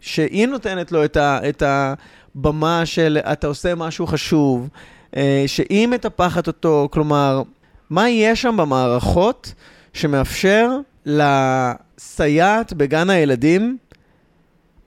[0.00, 1.38] שהיא נותנת לו את, ה...
[1.48, 4.68] את הבמה של אתה עושה משהו חשוב,
[5.16, 7.42] אה, שהיא מטפחת אותו, כלומר,
[7.90, 9.54] מה יש שם במערכות?
[9.92, 10.68] שמאפשר
[11.06, 13.76] לסייעת בגן הילדים,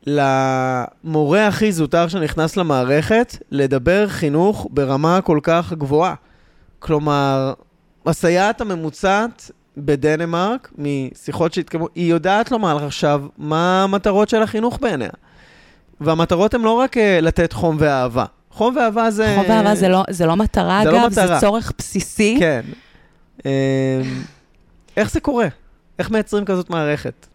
[0.06, 6.14] למורה הכי זוטר שנכנס למערכת, לדבר חינוך ברמה כל כך גבוהה.
[6.80, 7.54] כלומר,
[8.06, 15.10] הסייעת הממוצעת בדנמרק, משיחות שהתקיימו, היא יודעת לומר לך עכשיו מה המטרות של החינוך בעיניה.
[16.02, 18.26] והמטרות הן לא רק uh, לתת חום ואהבה.
[18.52, 19.34] חום ואהבה זה...
[19.36, 21.28] חום ואהבה זה לא, זה לא מטרה, זה לא אגב, לא מטרה.
[21.28, 22.38] זה צורך בסיסי.
[22.40, 22.62] כן.
[24.98, 25.48] איך זה קורה?
[26.00, 27.28] איך מייצרים כזאת מערכת?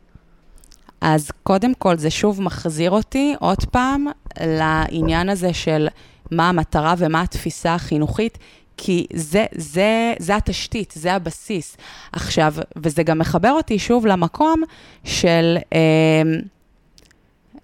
[1.00, 4.06] אז קודם כל, זה שוב מחזיר אותי עוד פעם
[4.40, 5.88] לעניין הזה של
[6.30, 8.38] מה המטרה ומה התפיסה החינוכית,
[8.76, 11.76] כי זה, זה, זה התשתית, זה הבסיס.
[12.12, 14.62] עכשיו, וזה גם מחבר אותי שוב למקום
[15.04, 15.56] של...
[15.72, 16.22] אה,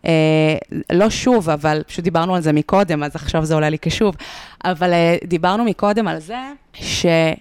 [0.04, 0.56] אה,
[0.92, 4.14] לא שוב, אבל פשוט דיברנו על זה מקודם, אז עכשיו זה עולה לי כשוב,
[4.64, 6.38] אבל אה, דיברנו מקודם על זה
[6.74, 7.36] שיש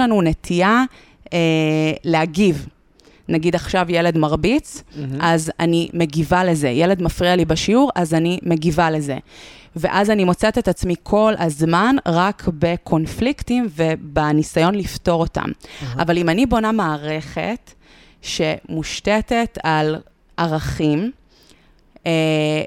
[0.00, 0.84] לנו נטייה
[1.32, 2.66] אה, להגיב.
[3.28, 5.00] נגיד עכשיו ילד מרביץ, mm-hmm.
[5.20, 6.68] אז אני מגיבה לזה.
[6.68, 9.18] ילד מפריע לי בשיעור, אז אני מגיבה לזה.
[9.76, 15.44] ואז אני מוצאת את עצמי כל הזמן רק בקונפליקטים ובניסיון לפתור אותם.
[15.44, 16.02] Mm-hmm.
[16.02, 17.72] אבל אם אני בונה מערכת
[18.22, 19.96] שמושתתת על
[20.36, 21.10] ערכים,
[22.06, 22.62] אה,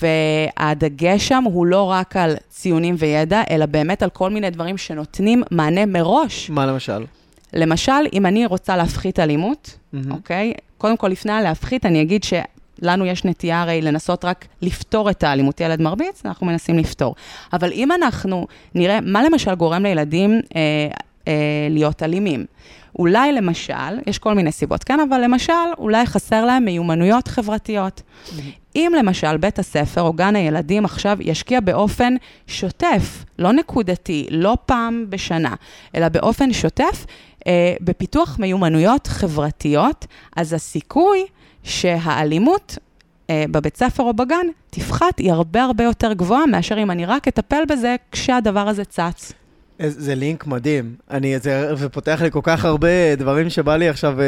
[0.00, 5.42] והדגש שם הוא לא רק על ציונים וידע, אלא באמת על כל מיני דברים שנותנים
[5.50, 6.50] מענה מראש.
[6.50, 7.04] מה למשל?
[7.56, 10.10] למשל, אם אני רוצה להפחית אלימות, mm-hmm.
[10.10, 10.52] אוקיי?
[10.78, 15.60] קודם כל, לפני הלהפחית, אני אגיד שלנו יש נטייה הרי לנסות רק לפתור את האלימות.
[15.60, 17.14] ילד מרביץ, אנחנו מנסים לפתור.
[17.52, 20.40] אבל אם אנחנו נראה מה למשל גורם לילדים...
[20.56, 20.60] אה,
[21.28, 22.44] אה, להיות אלימים.
[22.98, 28.02] אולי למשל, יש כל מיני סיבות, כן, אבל למשל, אולי חסר להם מיומנויות חברתיות.
[28.76, 32.14] אם למשל בית הספר או גן הילדים עכשיו ישקיע באופן
[32.46, 35.54] שוטף, לא נקודתי, לא פעם בשנה,
[35.94, 37.06] אלא באופן שוטף,
[37.46, 41.26] אה, בפיתוח מיומנויות חברתיות, אז הסיכוי
[41.62, 42.78] שהאלימות
[43.30, 47.28] אה, בבית ספר או בגן תפחת היא הרבה הרבה יותר גבוהה מאשר אם אני רק
[47.28, 49.32] אטפל בזה כשהדבר הזה צץ.
[49.78, 50.94] זה לינק מדהים.
[51.10, 54.26] אני, זה, פותח לי כל כך הרבה דברים שבא לי עכשיו אה,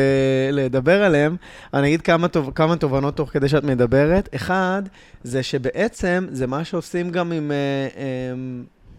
[0.53, 1.37] לדבר עליהם.
[1.75, 4.29] אני אגיד כמה, תוב, כמה תובנות תוך כדי שאת מדברת.
[4.35, 4.83] אחד,
[5.23, 7.57] זה שבעצם זה מה שעושים גם עם, אה,
[7.97, 8.35] אה,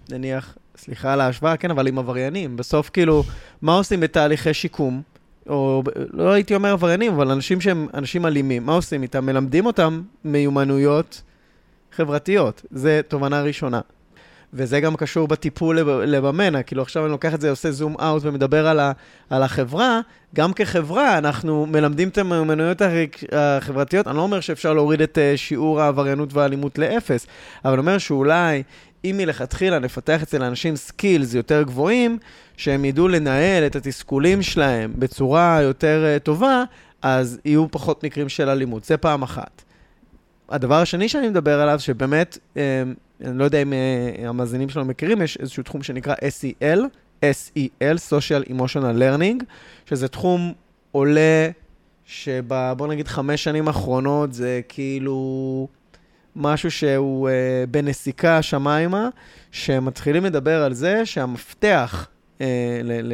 [0.09, 2.57] נניח, סליחה על ההשוואה, כן, אבל עם עבריינים.
[2.57, 3.23] בסוף, כאילו,
[3.61, 5.01] מה עושים בתהליכי שיקום?
[5.49, 9.25] או לא הייתי אומר עבריינים, אבל אנשים שהם אנשים אלימים, מה עושים איתם?
[9.25, 11.21] מלמדים אותם מיומנויות
[11.91, 12.65] חברתיות.
[12.71, 13.81] זה תובנה ראשונה.
[14.53, 18.21] וזה גם קשור בטיפול לב, לבמנה, כאילו עכשיו אני לוקח את זה, עושה zoom out
[18.25, 18.91] ומדבר על, ה,
[19.29, 19.99] על החברה,
[20.35, 22.81] גם כחברה אנחנו מלמדים את המיומנויות
[23.31, 27.27] החברתיות, אני לא אומר שאפשר להוריד את אה, שיעור העבריינות והאלימות לאפס,
[27.65, 28.63] אבל אני אומר שאולי
[29.05, 32.17] אם מלכתחילה נפתח אצל אנשים skills יותר גבוהים,
[32.57, 36.63] שהם ידעו לנהל את התסכולים שלהם בצורה יותר uh, טובה,
[37.01, 38.83] אז יהיו פחות מקרים של אלימות.
[38.83, 39.61] זה פעם אחת.
[40.49, 42.57] הדבר השני שאני מדבר עליו, שבאמת, uh,
[43.25, 46.79] אני לא יודע אם uh, המאזינים שלנו מכירים, יש איזשהו תחום שנקרא SEL,
[47.21, 49.43] SEL, Social Emotional Learning,
[49.85, 50.53] שזה תחום
[50.91, 51.49] עולה,
[52.05, 55.67] שבוא נגיד חמש שנים האחרונות זה כאילו
[56.35, 57.31] משהו שהוא uh,
[57.71, 59.09] בנסיקה השמיימה,
[59.51, 62.07] שמתחילים לדבר על זה שהמפתח
[62.83, 63.13] ל-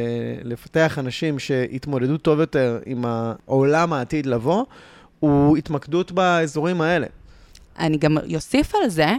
[0.52, 4.64] לפתח אנשים שיתמודדו טוב יותר עם העולם העתיד לבוא,
[5.20, 7.06] הוא התמקדות באזורים האלה.
[7.78, 9.14] אני גם אוסיף על זה,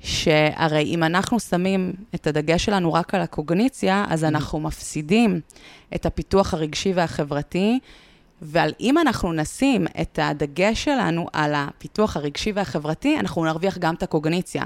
[0.00, 4.26] שהרי אם אנחנו שמים את הדגש שלנו רק על הקוגניציה, אז mm-hmm.
[4.26, 5.40] אנחנו מפסידים
[5.94, 7.78] את הפיתוח הרגשי והחברתי.
[8.42, 14.02] ועל אם אנחנו נשים את הדגש שלנו על הפיתוח הרגשי והחברתי, אנחנו נרוויח גם את
[14.02, 14.64] הקוגניציה.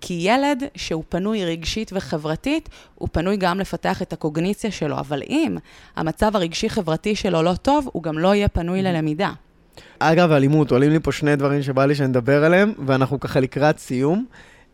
[0.00, 5.56] כי ילד שהוא פנוי רגשית וחברתית, הוא פנוי גם לפתח את הקוגניציה שלו, אבל אם
[5.96, 8.82] המצב הרגשי-חברתי שלו לא טוב, הוא גם לא יהיה פנוי mm-hmm.
[8.82, 9.32] ללמידה.
[9.98, 14.24] אגב, אלימות, עולים לי פה שני דברים שבא לי שנדבר עליהם, ואנחנו ככה לקראת סיום.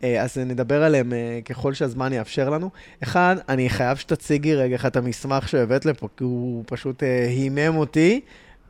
[0.03, 2.69] אה, אז נדבר עליהם אה, ככל שהזמן יאפשר לנו.
[3.03, 8.21] אחד, אני חייב שתציגי רגע את המסמך שהבאת לפה, כי הוא פשוט אה, הימם אותי,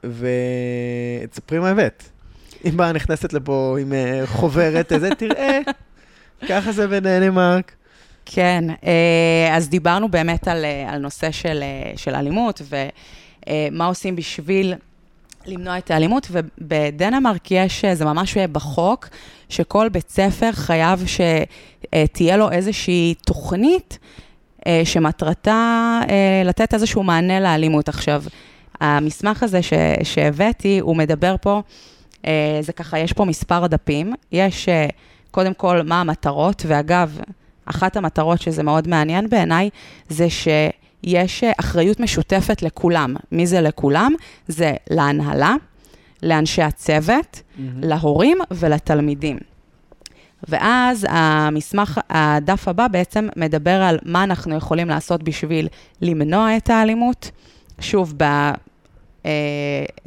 [0.04, 2.04] ותספרי מה הבאת.
[2.66, 3.94] אם באה נכנסת לפה עם
[4.26, 5.60] חוברת, איזה, תראה,
[6.50, 7.72] ככה זה בדנמרק.
[8.26, 8.64] כן,
[9.52, 11.64] אז דיברנו באמת על, על נושא של,
[11.96, 12.62] של אלימות,
[13.50, 14.74] ומה עושים בשביל
[15.46, 19.08] למנוע את האלימות, ובדנמרק יש, זה ממש בחוק,
[19.50, 24.00] שכל בית ספר חייב שתהיה לו איזושהי תוכנית
[24.68, 27.90] אה, שמטרתה אה, לתת איזשהו מענה לאלימות.
[27.90, 28.24] עכשיו,
[28.80, 29.74] המסמך הזה ש,
[30.04, 31.62] שהבאתי, הוא מדבר פה,
[32.26, 34.70] אה, זה ככה, יש פה מספר דפים, יש
[35.32, 37.20] קודם כל מה המטרות, ואגב,
[37.66, 39.70] אחת המטרות שזה מאוד מעניין בעיניי,
[40.10, 40.48] זה ש...
[41.04, 43.16] יש אחריות משותפת לכולם.
[43.32, 44.14] מי זה לכולם?
[44.48, 45.56] זה להנהלה,
[46.24, 47.60] לאנשי הצוות, mm-hmm.
[47.82, 49.38] להורים ולתלמידים.
[50.48, 55.68] ואז המסמך, הדף הבא בעצם מדבר על מה אנחנו יכולים לעשות בשביל
[56.02, 57.32] למנוע את האלימות.
[57.80, 58.24] שוב, ב,
[59.26, 59.32] אה,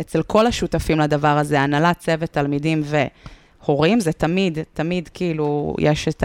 [0.01, 6.25] אצל כל השותפים לדבר הזה, הנהלת צוות, תלמידים והורים, זה תמיד, תמיד כאילו יש את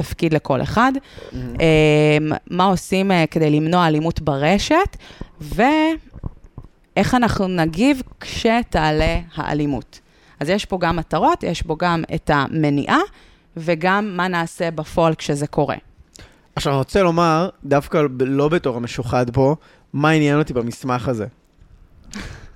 [0.00, 0.92] התפקיד לכל אחד.
[0.96, 1.36] Mm-hmm.
[1.60, 4.96] אה, מה עושים אה, כדי למנוע אלימות ברשת,
[5.40, 10.00] ואיך אנחנו נגיב כשתעלה האלימות.
[10.40, 13.00] אז יש פה גם מטרות, יש פה גם את המניעה,
[13.56, 15.76] וגם מה נעשה בפועל כשזה קורה.
[16.56, 19.54] עכשיו, אני רוצה לומר, דווקא לא בתור המשוחד פה,
[19.92, 21.26] מה עניין אותי במסמך הזה.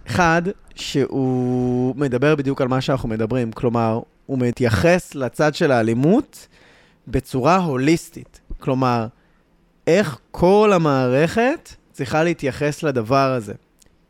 [0.07, 0.43] אחד,
[0.75, 6.47] שהוא מדבר בדיוק על מה שאנחנו מדברים, כלומר, הוא מתייחס לצד של האלימות
[7.09, 8.41] בצורה הוליסטית.
[8.59, 9.07] כלומר,
[9.87, 13.55] איך כל המערכת צריכה להתייחס לדבר הזה.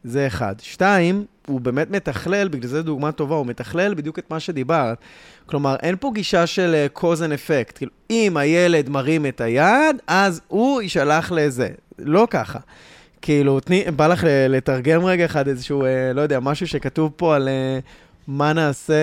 [0.05, 0.55] זה אחד.
[0.61, 4.99] שתיים, הוא באמת מתכלל, בגלל זה דוגמה טובה, הוא מתכלל בדיוק את מה שדיברת.
[5.47, 7.73] כלומר, אין פה גישה של uh, cause and effect.
[7.75, 11.69] כאילו, אם הילד מרים את היד, אז הוא יישלח לזה.
[11.99, 12.59] לא ככה.
[13.23, 17.49] כאילו, תני, בא לך לתרגם רגע אחד איזשהו, uh, לא יודע, משהו שכתוב פה על
[17.49, 17.83] uh,
[18.29, 18.95] מה נעשה...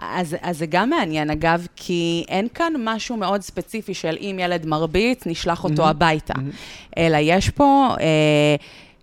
[0.00, 4.66] אז, אז זה גם מעניין, אגב, כי אין כאן משהו מאוד ספציפי של אם ילד
[4.66, 5.90] מרביץ, נשלח אותו mm-hmm.
[5.90, 6.34] הביתה.
[6.34, 6.94] Mm-hmm.
[6.98, 7.94] אלא יש פה...
[8.00, 8.56] אה,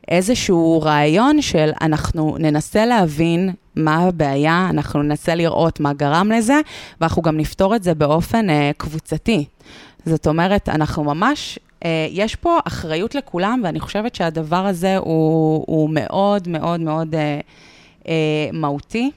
[0.07, 6.60] איזשהו רעיון של אנחנו ננסה להבין מה הבעיה, אנחנו ננסה לראות מה גרם לזה,
[7.01, 9.45] ואנחנו גם נפתור את זה באופן uh, קבוצתי.
[10.05, 15.89] זאת אומרת, אנחנו ממש אה, יש פה אחריות לכולם, ואני חושבת שהדבר הזה הוא, הוא
[15.93, 17.39] מאוד מאוד מאוד אה,
[18.07, 19.12] אה, מהותי.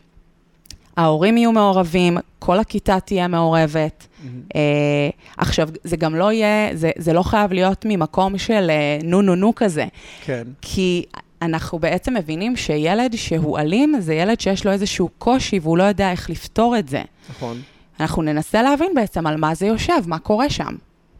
[0.96, 4.06] ההורים יהיו מעורבים, כל הכיתה תהיה מעורבת.
[4.06, 4.26] Mm-hmm.
[4.56, 9.22] אה, עכשיו, זה גם לא יהיה, זה, זה לא חייב להיות ממקום של אה, נו
[9.22, 9.86] נו נו כזה.
[10.24, 10.42] כן.
[10.60, 11.04] כי
[11.42, 16.10] אנחנו בעצם מבינים שילד שהוא אלים, זה ילד שיש לו איזשהו קושי והוא לא יודע
[16.10, 17.02] איך לפתור את זה.
[17.30, 17.60] נכון.
[18.00, 20.74] אנחנו ננסה להבין בעצם על מה זה יושב, מה קורה שם.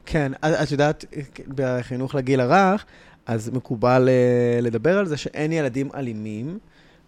[0.06, 1.04] כן, את יודעת,
[1.54, 2.84] בחינוך לגיל הרך,
[3.26, 6.58] אז מקובל אה, לדבר על זה שאין ילדים אלימים.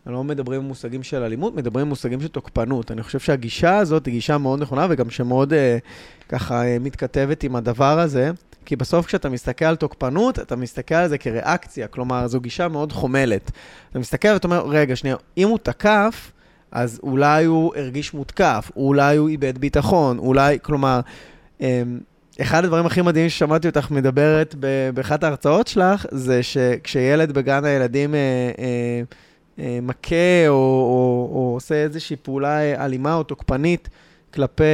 [0.07, 2.91] לא מדברים במושגים של אלימות, מדברים במושגים של תוקפנות.
[2.91, 5.79] אני חושב שהגישה הזאת היא גישה מאוד נכונה וגם שמאוד אה,
[6.29, 8.31] ככה אה, מתכתבת עם הדבר הזה,
[8.65, 12.93] כי בסוף כשאתה מסתכל על תוקפנות, אתה מסתכל על זה כריאקציה, כלומר, זו גישה מאוד
[12.93, 13.51] חומלת.
[13.91, 16.33] אתה מסתכל ואתה אומר, רגע, שנייה, אם הוא תקף,
[16.73, 21.01] אז אולי הוא הרגיש מותקף, אולי הוא איבד ביטחון, אולי, כלומר,
[21.61, 21.83] אה,
[22.41, 24.55] אחד הדברים הכי מדהימים ששמעתי אותך מדברת
[24.95, 28.15] באחת ההרצאות שלך, זה שכשילד בגן הילדים...
[28.15, 28.21] אה,
[28.59, 29.03] אה,
[29.59, 33.89] מכה או, או, או עושה איזושהי פעולה אלימה או תוקפנית
[34.35, 34.65] כלפי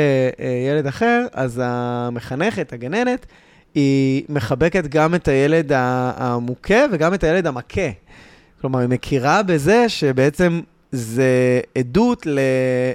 [0.40, 3.26] אה, ילד אחר, אז המחנכת, הגננת,
[3.74, 7.90] היא מחבקת גם את הילד המוכה וגם את הילד המכה.
[8.60, 10.60] כלומר, היא מכירה בזה שבעצם
[10.92, 12.38] זה עדות ל...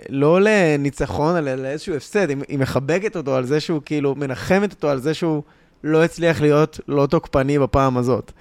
[0.09, 2.29] לא לניצחון, אלא לאיזשהו הפסד.
[2.29, 5.43] היא מחבקת אותו על זה שהוא כאילו, מנחמת אותו על זה שהוא
[5.83, 8.31] לא הצליח להיות לא תוקפני בפעם הזאת.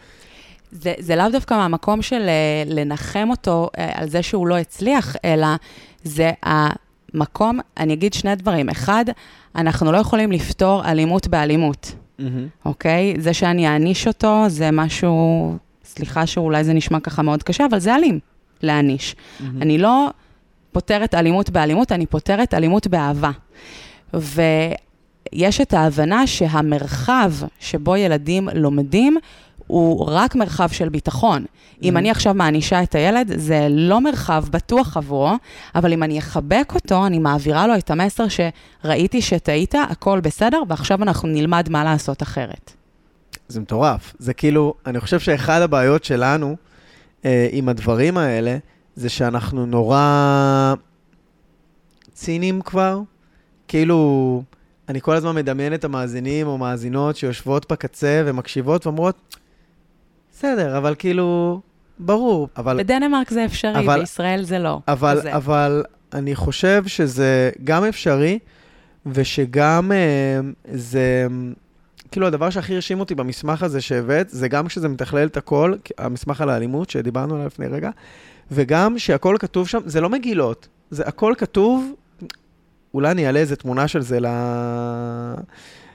[0.73, 5.17] זה, זה לאו דווקא מהמקום של אה, לנחם אותו אה, על זה שהוא לא הצליח,
[5.25, 5.47] אלא
[6.05, 8.69] זה המקום, אני אגיד שני דברים.
[8.69, 9.05] אחד,
[9.57, 12.23] אנחנו לא יכולים לפתור אלימות באלימות, mm-hmm.
[12.65, 13.15] אוקיי?
[13.19, 17.95] זה שאני אעניש אותו, זה משהו, סליחה שאולי זה נשמע ככה מאוד קשה, אבל זה
[17.95, 18.19] אלים,
[18.63, 19.15] להעניש.
[19.15, 19.45] Mm-hmm.
[19.63, 20.11] אני לא
[20.73, 23.31] פותרת אלימות באלימות, אני פותרת אלימות באהבה.
[24.15, 29.17] ויש את ההבנה שהמרחב שבו ילדים לומדים,
[29.73, 31.45] הוא רק מרחב של ביטחון.
[31.45, 31.79] Mm-hmm.
[31.83, 35.35] אם אני עכשיו מענישה את הילד, זה לא מרחב בטוח עבורו,
[35.75, 41.03] אבל אם אני אחבק אותו, אני מעבירה לו את המסר שראיתי שטעית, הכל בסדר, ועכשיו
[41.03, 42.73] אנחנו נלמד מה לעשות אחרת.
[43.49, 44.15] זה מטורף.
[44.19, 46.57] זה כאילו, אני חושב שאחד הבעיות שלנו
[47.25, 48.57] אה, עם הדברים האלה,
[48.97, 50.75] זה שאנחנו נורא
[52.13, 53.01] ציניים כבר.
[53.69, 54.43] כאילו,
[54.89, 59.37] אני כל הזמן מדמיין את המאזינים או מאזינות שיושבות בקצה ומקשיבות ואומרות,
[60.33, 61.61] בסדר, אבל כאילו,
[61.99, 62.79] ברור, אבל...
[62.79, 64.81] בדנמרק זה אפשרי, אבל, בישראל זה לא.
[64.89, 65.37] אבל, זה.
[65.37, 68.39] אבל אני חושב שזה גם אפשרי,
[69.07, 70.41] ושגם אה,
[70.73, 71.27] זה...
[72.11, 76.41] כאילו, הדבר שהכי הרשים אותי במסמך הזה שהבאת, זה גם כשזה מתכלל את הכל, המסמך
[76.41, 77.91] על האלימות שדיברנו עליו לפני רגע,
[78.51, 81.93] וגם שהכל כתוב שם, זה לא מגילות, זה הכל כתוב,
[82.95, 84.27] אולי אני אעלה איזה תמונה של זה ל...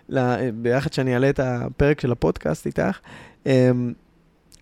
[0.10, 0.50] ל...
[0.52, 3.00] ביחד שאני אעלה את הפרק של הפודקאסט איתך.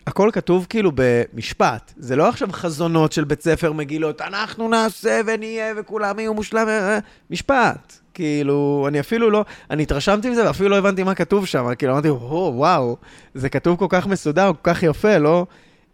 [0.06, 1.92] הכל כתוב כאילו במשפט.
[1.96, 6.68] זה לא עכשיו חזונות של בית ספר מגילות, אנחנו נעשה ונהיה וכולם יהיו מושלמים.
[6.68, 6.98] אה, אה,
[7.30, 7.92] משפט.
[8.14, 11.74] כאילו, אני אפילו לא, אני התרשמתי מזה ואפילו לא הבנתי מה כתוב שם.
[11.78, 12.96] כאילו, אמרתי, או, וואו,
[13.34, 15.46] זה כתוב כל כך מסודר, כל כך יפה, לא?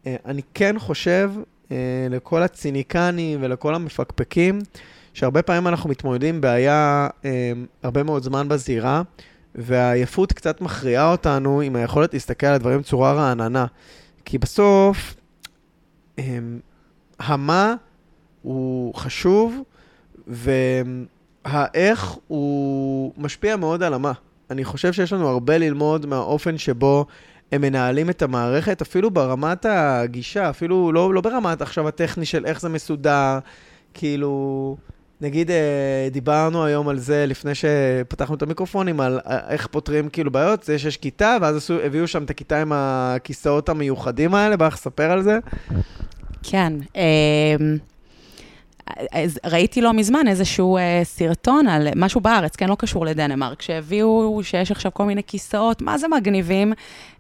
[0.07, 1.31] אה, אני כן חושב,
[2.11, 4.59] לכל הציניקנים ולכל המפקפקים,
[5.14, 7.09] שהרבה פעמים אנחנו מתמודדים בעיה
[7.83, 9.03] הרבה מאוד זמן בזירה,
[9.55, 13.66] והעייפות קצת מכריעה אותנו עם היכולת להסתכל על הדברים בצורה רעננה.
[14.25, 15.15] כי בסוף,
[16.19, 16.61] הם,
[17.19, 17.75] המה
[18.43, 19.63] הוא חשוב,
[20.27, 24.13] והאיך הוא משפיע מאוד על המה.
[24.51, 27.07] אני חושב שיש לנו הרבה ללמוד מהאופן שבו
[27.53, 32.61] הם מנהלים את המערכת, אפילו ברמת הגישה, אפילו לא, לא ברמת עכשיו הטכני של איך
[32.61, 33.39] זה מסודר,
[33.95, 34.77] כאילו...
[35.23, 40.31] נגיד, אה, דיברנו היום על זה לפני שפתחנו את המיקרופונים, על אה, איך פותרים כאילו
[40.31, 44.67] בעיות, זה שיש כיתה, ואז עשו, הביאו שם את הכיתה עם הכיסאות המיוחדים האלה, בא
[44.67, 45.39] לך לספר על זה?
[46.43, 46.73] כן.
[49.46, 54.70] ראיתי לא מזמן איזשהו אה, סרטון על משהו בארץ, כן, לא קשור לדנמרק, שהביאו שיש
[54.70, 56.72] עכשיו כל מיני כיסאות, מה זה מגניבים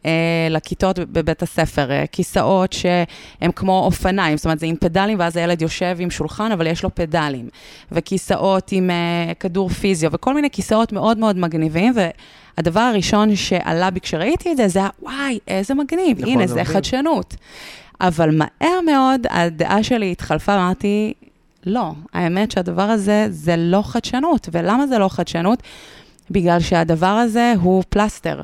[0.06, 0.10] אה,
[0.50, 5.62] לכיתות בבית הספר, אה, כיסאות שהם כמו אופניים, זאת אומרת, זה עם פדלים, ואז הילד
[5.62, 7.48] יושב עם שולחן, אבל יש לו פדלים,
[7.92, 14.00] וכיסאות עם אה, כדור פיזיו, וכל מיני כיסאות מאוד מאוד מגניבים, והדבר הראשון שעלה בי
[14.00, 17.34] כשראיתי את זה, זה היה, וואי, איזה מגניב, נכון, הנה, זה, זה חדשנות.
[18.00, 21.12] אבל מהר מאוד הדעה שלי התחלפה, אמרתי,
[21.66, 24.48] לא, האמת שהדבר הזה זה לא חדשנות.
[24.52, 25.62] ולמה זה לא חדשנות?
[26.30, 28.40] בגלל שהדבר הזה הוא פלסטר.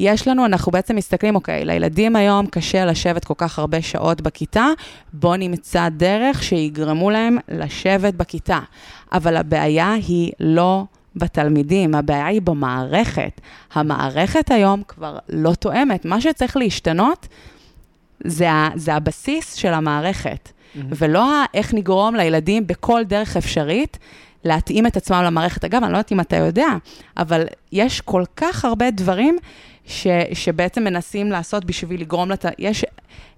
[0.00, 4.66] יש לנו, אנחנו בעצם מסתכלים, אוקיי, לילדים היום קשה לשבת כל כך הרבה שעות בכיתה,
[5.12, 8.58] בואו נמצא דרך שיגרמו להם לשבת בכיתה.
[9.12, 10.84] אבל הבעיה היא לא
[11.16, 13.40] בתלמידים, הבעיה היא במערכת.
[13.74, 16.04] המערכת היום כבר לא תואמת.
[16.04, 17.28] מה שצריך להשתנות
[18.24, 20.80] זה, זה הבסיס של המערכת, mm-hmm.
[20.90, 23.98] ולא איך נגרום לילדים בכל דרך אפשרית
[24.44, 25.64] להתאים את עצמם למערכת.
[25.64, 26.68] אגב, אני לא יודעת אם אתה יודע,
[27.16, 29.36] אבל יש כל כך הרבה דברים
[29.86, 32.44] ש, שבעצם מנסים לעשות בשביל לגרום לת...
[32.58, 32.84] יש,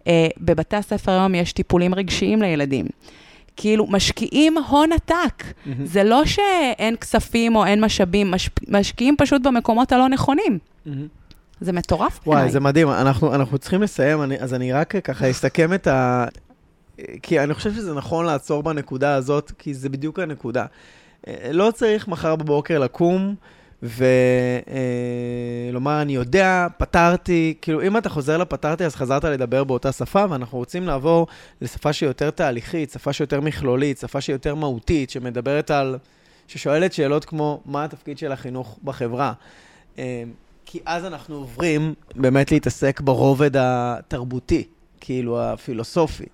[0.06, 2.86] אה, בבתי הספר היום יש טיפולים רגשיים לילדים.
[3.56, 5.44] כאילו, משקיעים הון עתק.
[5.44, 5.68] Mm-hmm.
[5.84, 10.58] זה לא שאין כספים או אין משאבים, מש, משקיעים פשוט במקומות הלא נכונים.
[10.86, 10.90] Mm-hmm.
[11.60, 12.42] זה מטורף בעיניי.
[12.42, 12.88] וואי, זה מדהים.
[12.88, 16.24] אנחנו, אנחנו צריכים לסיים, אני, אז אני רק ככה אסתכם את ה...
[17.22, 20.66] כי אני חושב שזה נכון לעצור בנקודה הזאת, כי זה בדיוק הנקודה.
[21.28, 23.34] אה, לא צריך מחר בבוקר לקום
[23.82, 30.24] ולומר, אה, אני יודע, פתרתי, כאילו, אם אתה חוזר לפתרתי, אז חזרת לדבר באותה שפה,
[30.30, 31.26] ואנחנו רוצים לעבור
[31.60, 35.98] לשפה שהיא יותר תהליכית, שפה שהיא יותר מכלולית, שפה שהיא יותר מהותית, שמדברת על,
[36.46, 39.32] ששואלת שאלות כמו, מה התפקיד של החינוך בחברה?
[39.98, 40.22] אה,
[40.66, 44.64] כי אז אנחנו עוברים באמת להתעסק ברובד התרבותי,
[45.00, 46.26] כאילו הפילוסופי.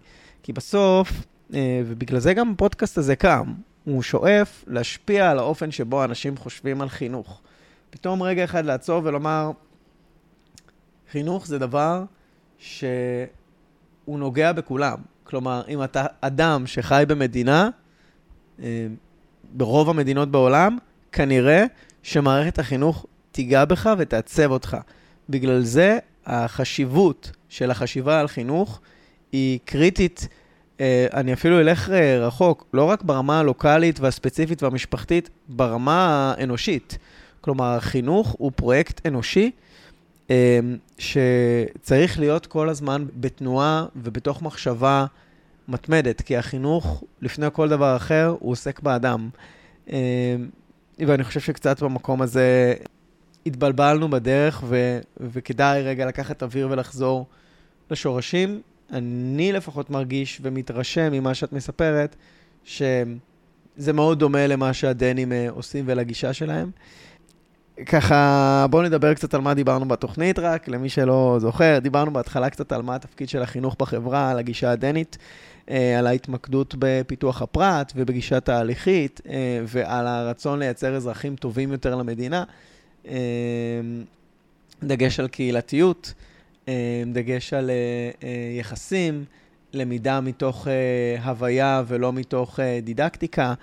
[0.47, 1.09] כי בסוף,
[1.55, 6.83] אה, ובגלל זה גם הפודקאסט הזה קם, הוא שואף להשפיע על האופן שבו אנשים חושבים
[6.83, 7.41] על חינוך.
[7.91, 9.51] פתאום רגע אחד לעצור ולומר,
[11.13, 12.05] חינוך זה דבר
[12.59, 12.79] שהוא
[14.07, 14.99] נוגע בכולם.
[15.25, 17.71] כלומר, אם אתה אדם שחי במדינה,
[18.63, 18.87] אה,
[19.53, 20.79] ברוב המדינות בעולם,
[21.13, 21.65] כנראה
[22.03, 24.77] שמערכת החינוך תיגע בך ותעצב אותך.
[25.29, 28.81] בגלל זה החשיבות של החשיבה על חינוך
[29.37, 30.29] היא קריטית.
[30.81, 36.99] אה, אני אפילו אלך אה, רחוק, לא רק ברמה הלוקאלית והספציפית והמשפחתית, ברמה האנושית.
[37.41, 39.51] כלומר, חינוך הוא פרויקט אנושי
[40.31, 40.61] אה,
[40.99, 45.07] שצריך להיות כל הזמן בתנועה ובתוך מחשבה
[45.69, 49.29] מתמדת, כי החינוך, לפני כל דבר אחר, הוא עוסק באדם.
[50.99, 52.75] ואני חושב שקצת במקום הזה
[53.47, 57.27] התבלבלנו בדרך, ו- וכדאי רגע לקחת אוויר ולחזור
[57.91, 58.61] לשורשים.
[58.93, 62.17] אני לפחות מרגיש ומתרשם ממה שאת מספרת,
[62.65, 66.71] שזה מאוד דומה למה שהדנים אה, עושים ולגישה שלהם.
[67.87, 71.79] ככה, בואו נדבר קצת על מה דיברנו בתוכנית רק, למי שלא זוכר.
[71.83, 75.19] דיברנו בהתחלה קצת על מה התפקיד של החינוך בחברה, על הגישה הדנית,
[75.71, 82.45] אה, על ההתמקדות בפיתוח הפרט ובגישה תהליכית, אה, ועל הרצון לייצר אזרחים טובים יותר למדינה.
[84.83, 86.15] דגש על קהילתיות,
[87.13, 87.75] דגש על אה,
[88.23, 89.25] אה, יחסים,
[89.73, 93.55] למידה מתוך אה, הוויה ולא מתוך דידקטיקה,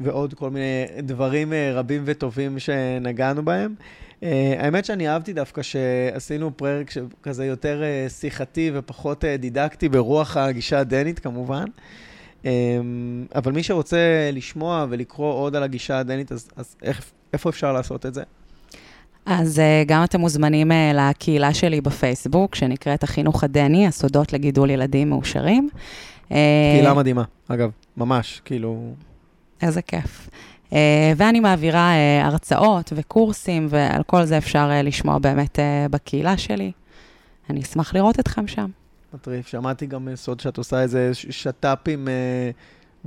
[0.00, 3.74] ועוד כל מיני דברים רבים וטובים שנגענו בהם.
[4.58, 6.90] האמת שאני אהבתי דווקא שעשינו פרק
[7.22, 11.64] כזה יותר שיחתי ופחות דידקטי ברוח הגישה הדנית כמובן.
[13.34, 18.06] אבל מי שרוצה לשמוע ולקרוא עוד על הגישה הדנית, אז, אז איך, איפה אפשר לעשות
[18.06, 18.22] את זה?
[19.30, 25.10] אז אה, גם אתם מוזמנים אה, לקהילה שלי בפייסבוק, שנקראת החינוך הדני, הסודות לגידול ילדים
[25.10, 25.68] מאושרים.
[26.32, 26.36] אה,
[26.74, 28.92] קהילה מדהימה, אגב, ממש, כאילו...
[29.62, 30.28] איזה כיף.
[31.16, 35.58] ואני מעבירה הרצאות וקורסים, ועל כל זה אפשר לשמוע באמת
[35.90, 36.72] בקהילה שלי.
[37.50, 38.70] אני אשמח לראות אתכם שם.
[39.14, 42.08] מטריף, שמעתי גם סוד שאת עושה איזה שת"פ עם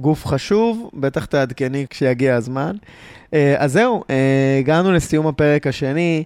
[0.01, 2.75] גוף חשוב, בטח תעדכני כשיגיע הזמן.
[3.33, 6.23] אה, אז זהו, אה, הגענו לסיום הפרק השני,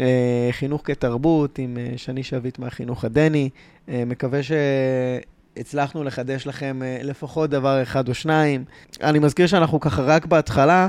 [0.00, 3.50] אה, חינוך כתרבות, עם שני שביט מהחינוך הדני.
[3.88, 8.64] מקווה שהצלחנו לחדש לכם לפחות דבר אחד או שניים.
[9.02, 10.88] אני מזכיר שאנחנו ככה רק בהתחלה.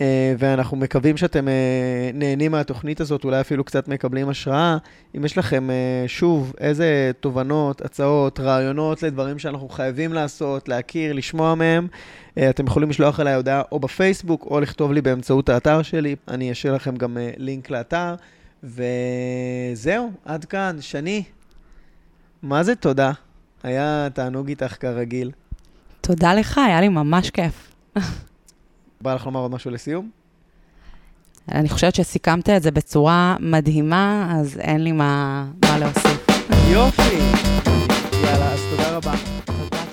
[0.00, 4.76] אה, ואנחנו מקווים שאתם אה, נהנים מהתוכנית הזאת, אולי אפילו קצת מקבלים השראה.
[5.16, 11.54] אם יש לכם, אה, שוב, איזה תובנות, הצעות, רעיונות לדברים שאנחנו חייבים לעשות, להכיר, לשמוע
[11.54, 11.86] מהם,
[12.50, 16.16] אתם יכולים לשלוח אליי הודעה או בפייסבוק, או לכתוב לי באמצעות האתר שלי.
[16.28, 18.14] אני אשאיר לכם גם לינק לאתר.
[18.62, 20.76] וזהו, עד כאן.
[20.80, 21.22] שני,
[22.42, 23.12] מה זה תודה?
[23.62, 25.30] היה תענוג איתך כרגיל.
[26.00, 27.72] תודה לך, היה לי ממש כיף.
[29.00, 30.10] בא לך לומר עוד משהו לסיום?
[31.52, 36.26] אני חושבת שסיכמת את זה בצורה מדהימה, אז אין לי מה, מה להוסיף.
[36.72, 37.18] יופי!
[38.24, 39.12] יאללה, אז תודה רבה.
[39.44, 39.83] תודה.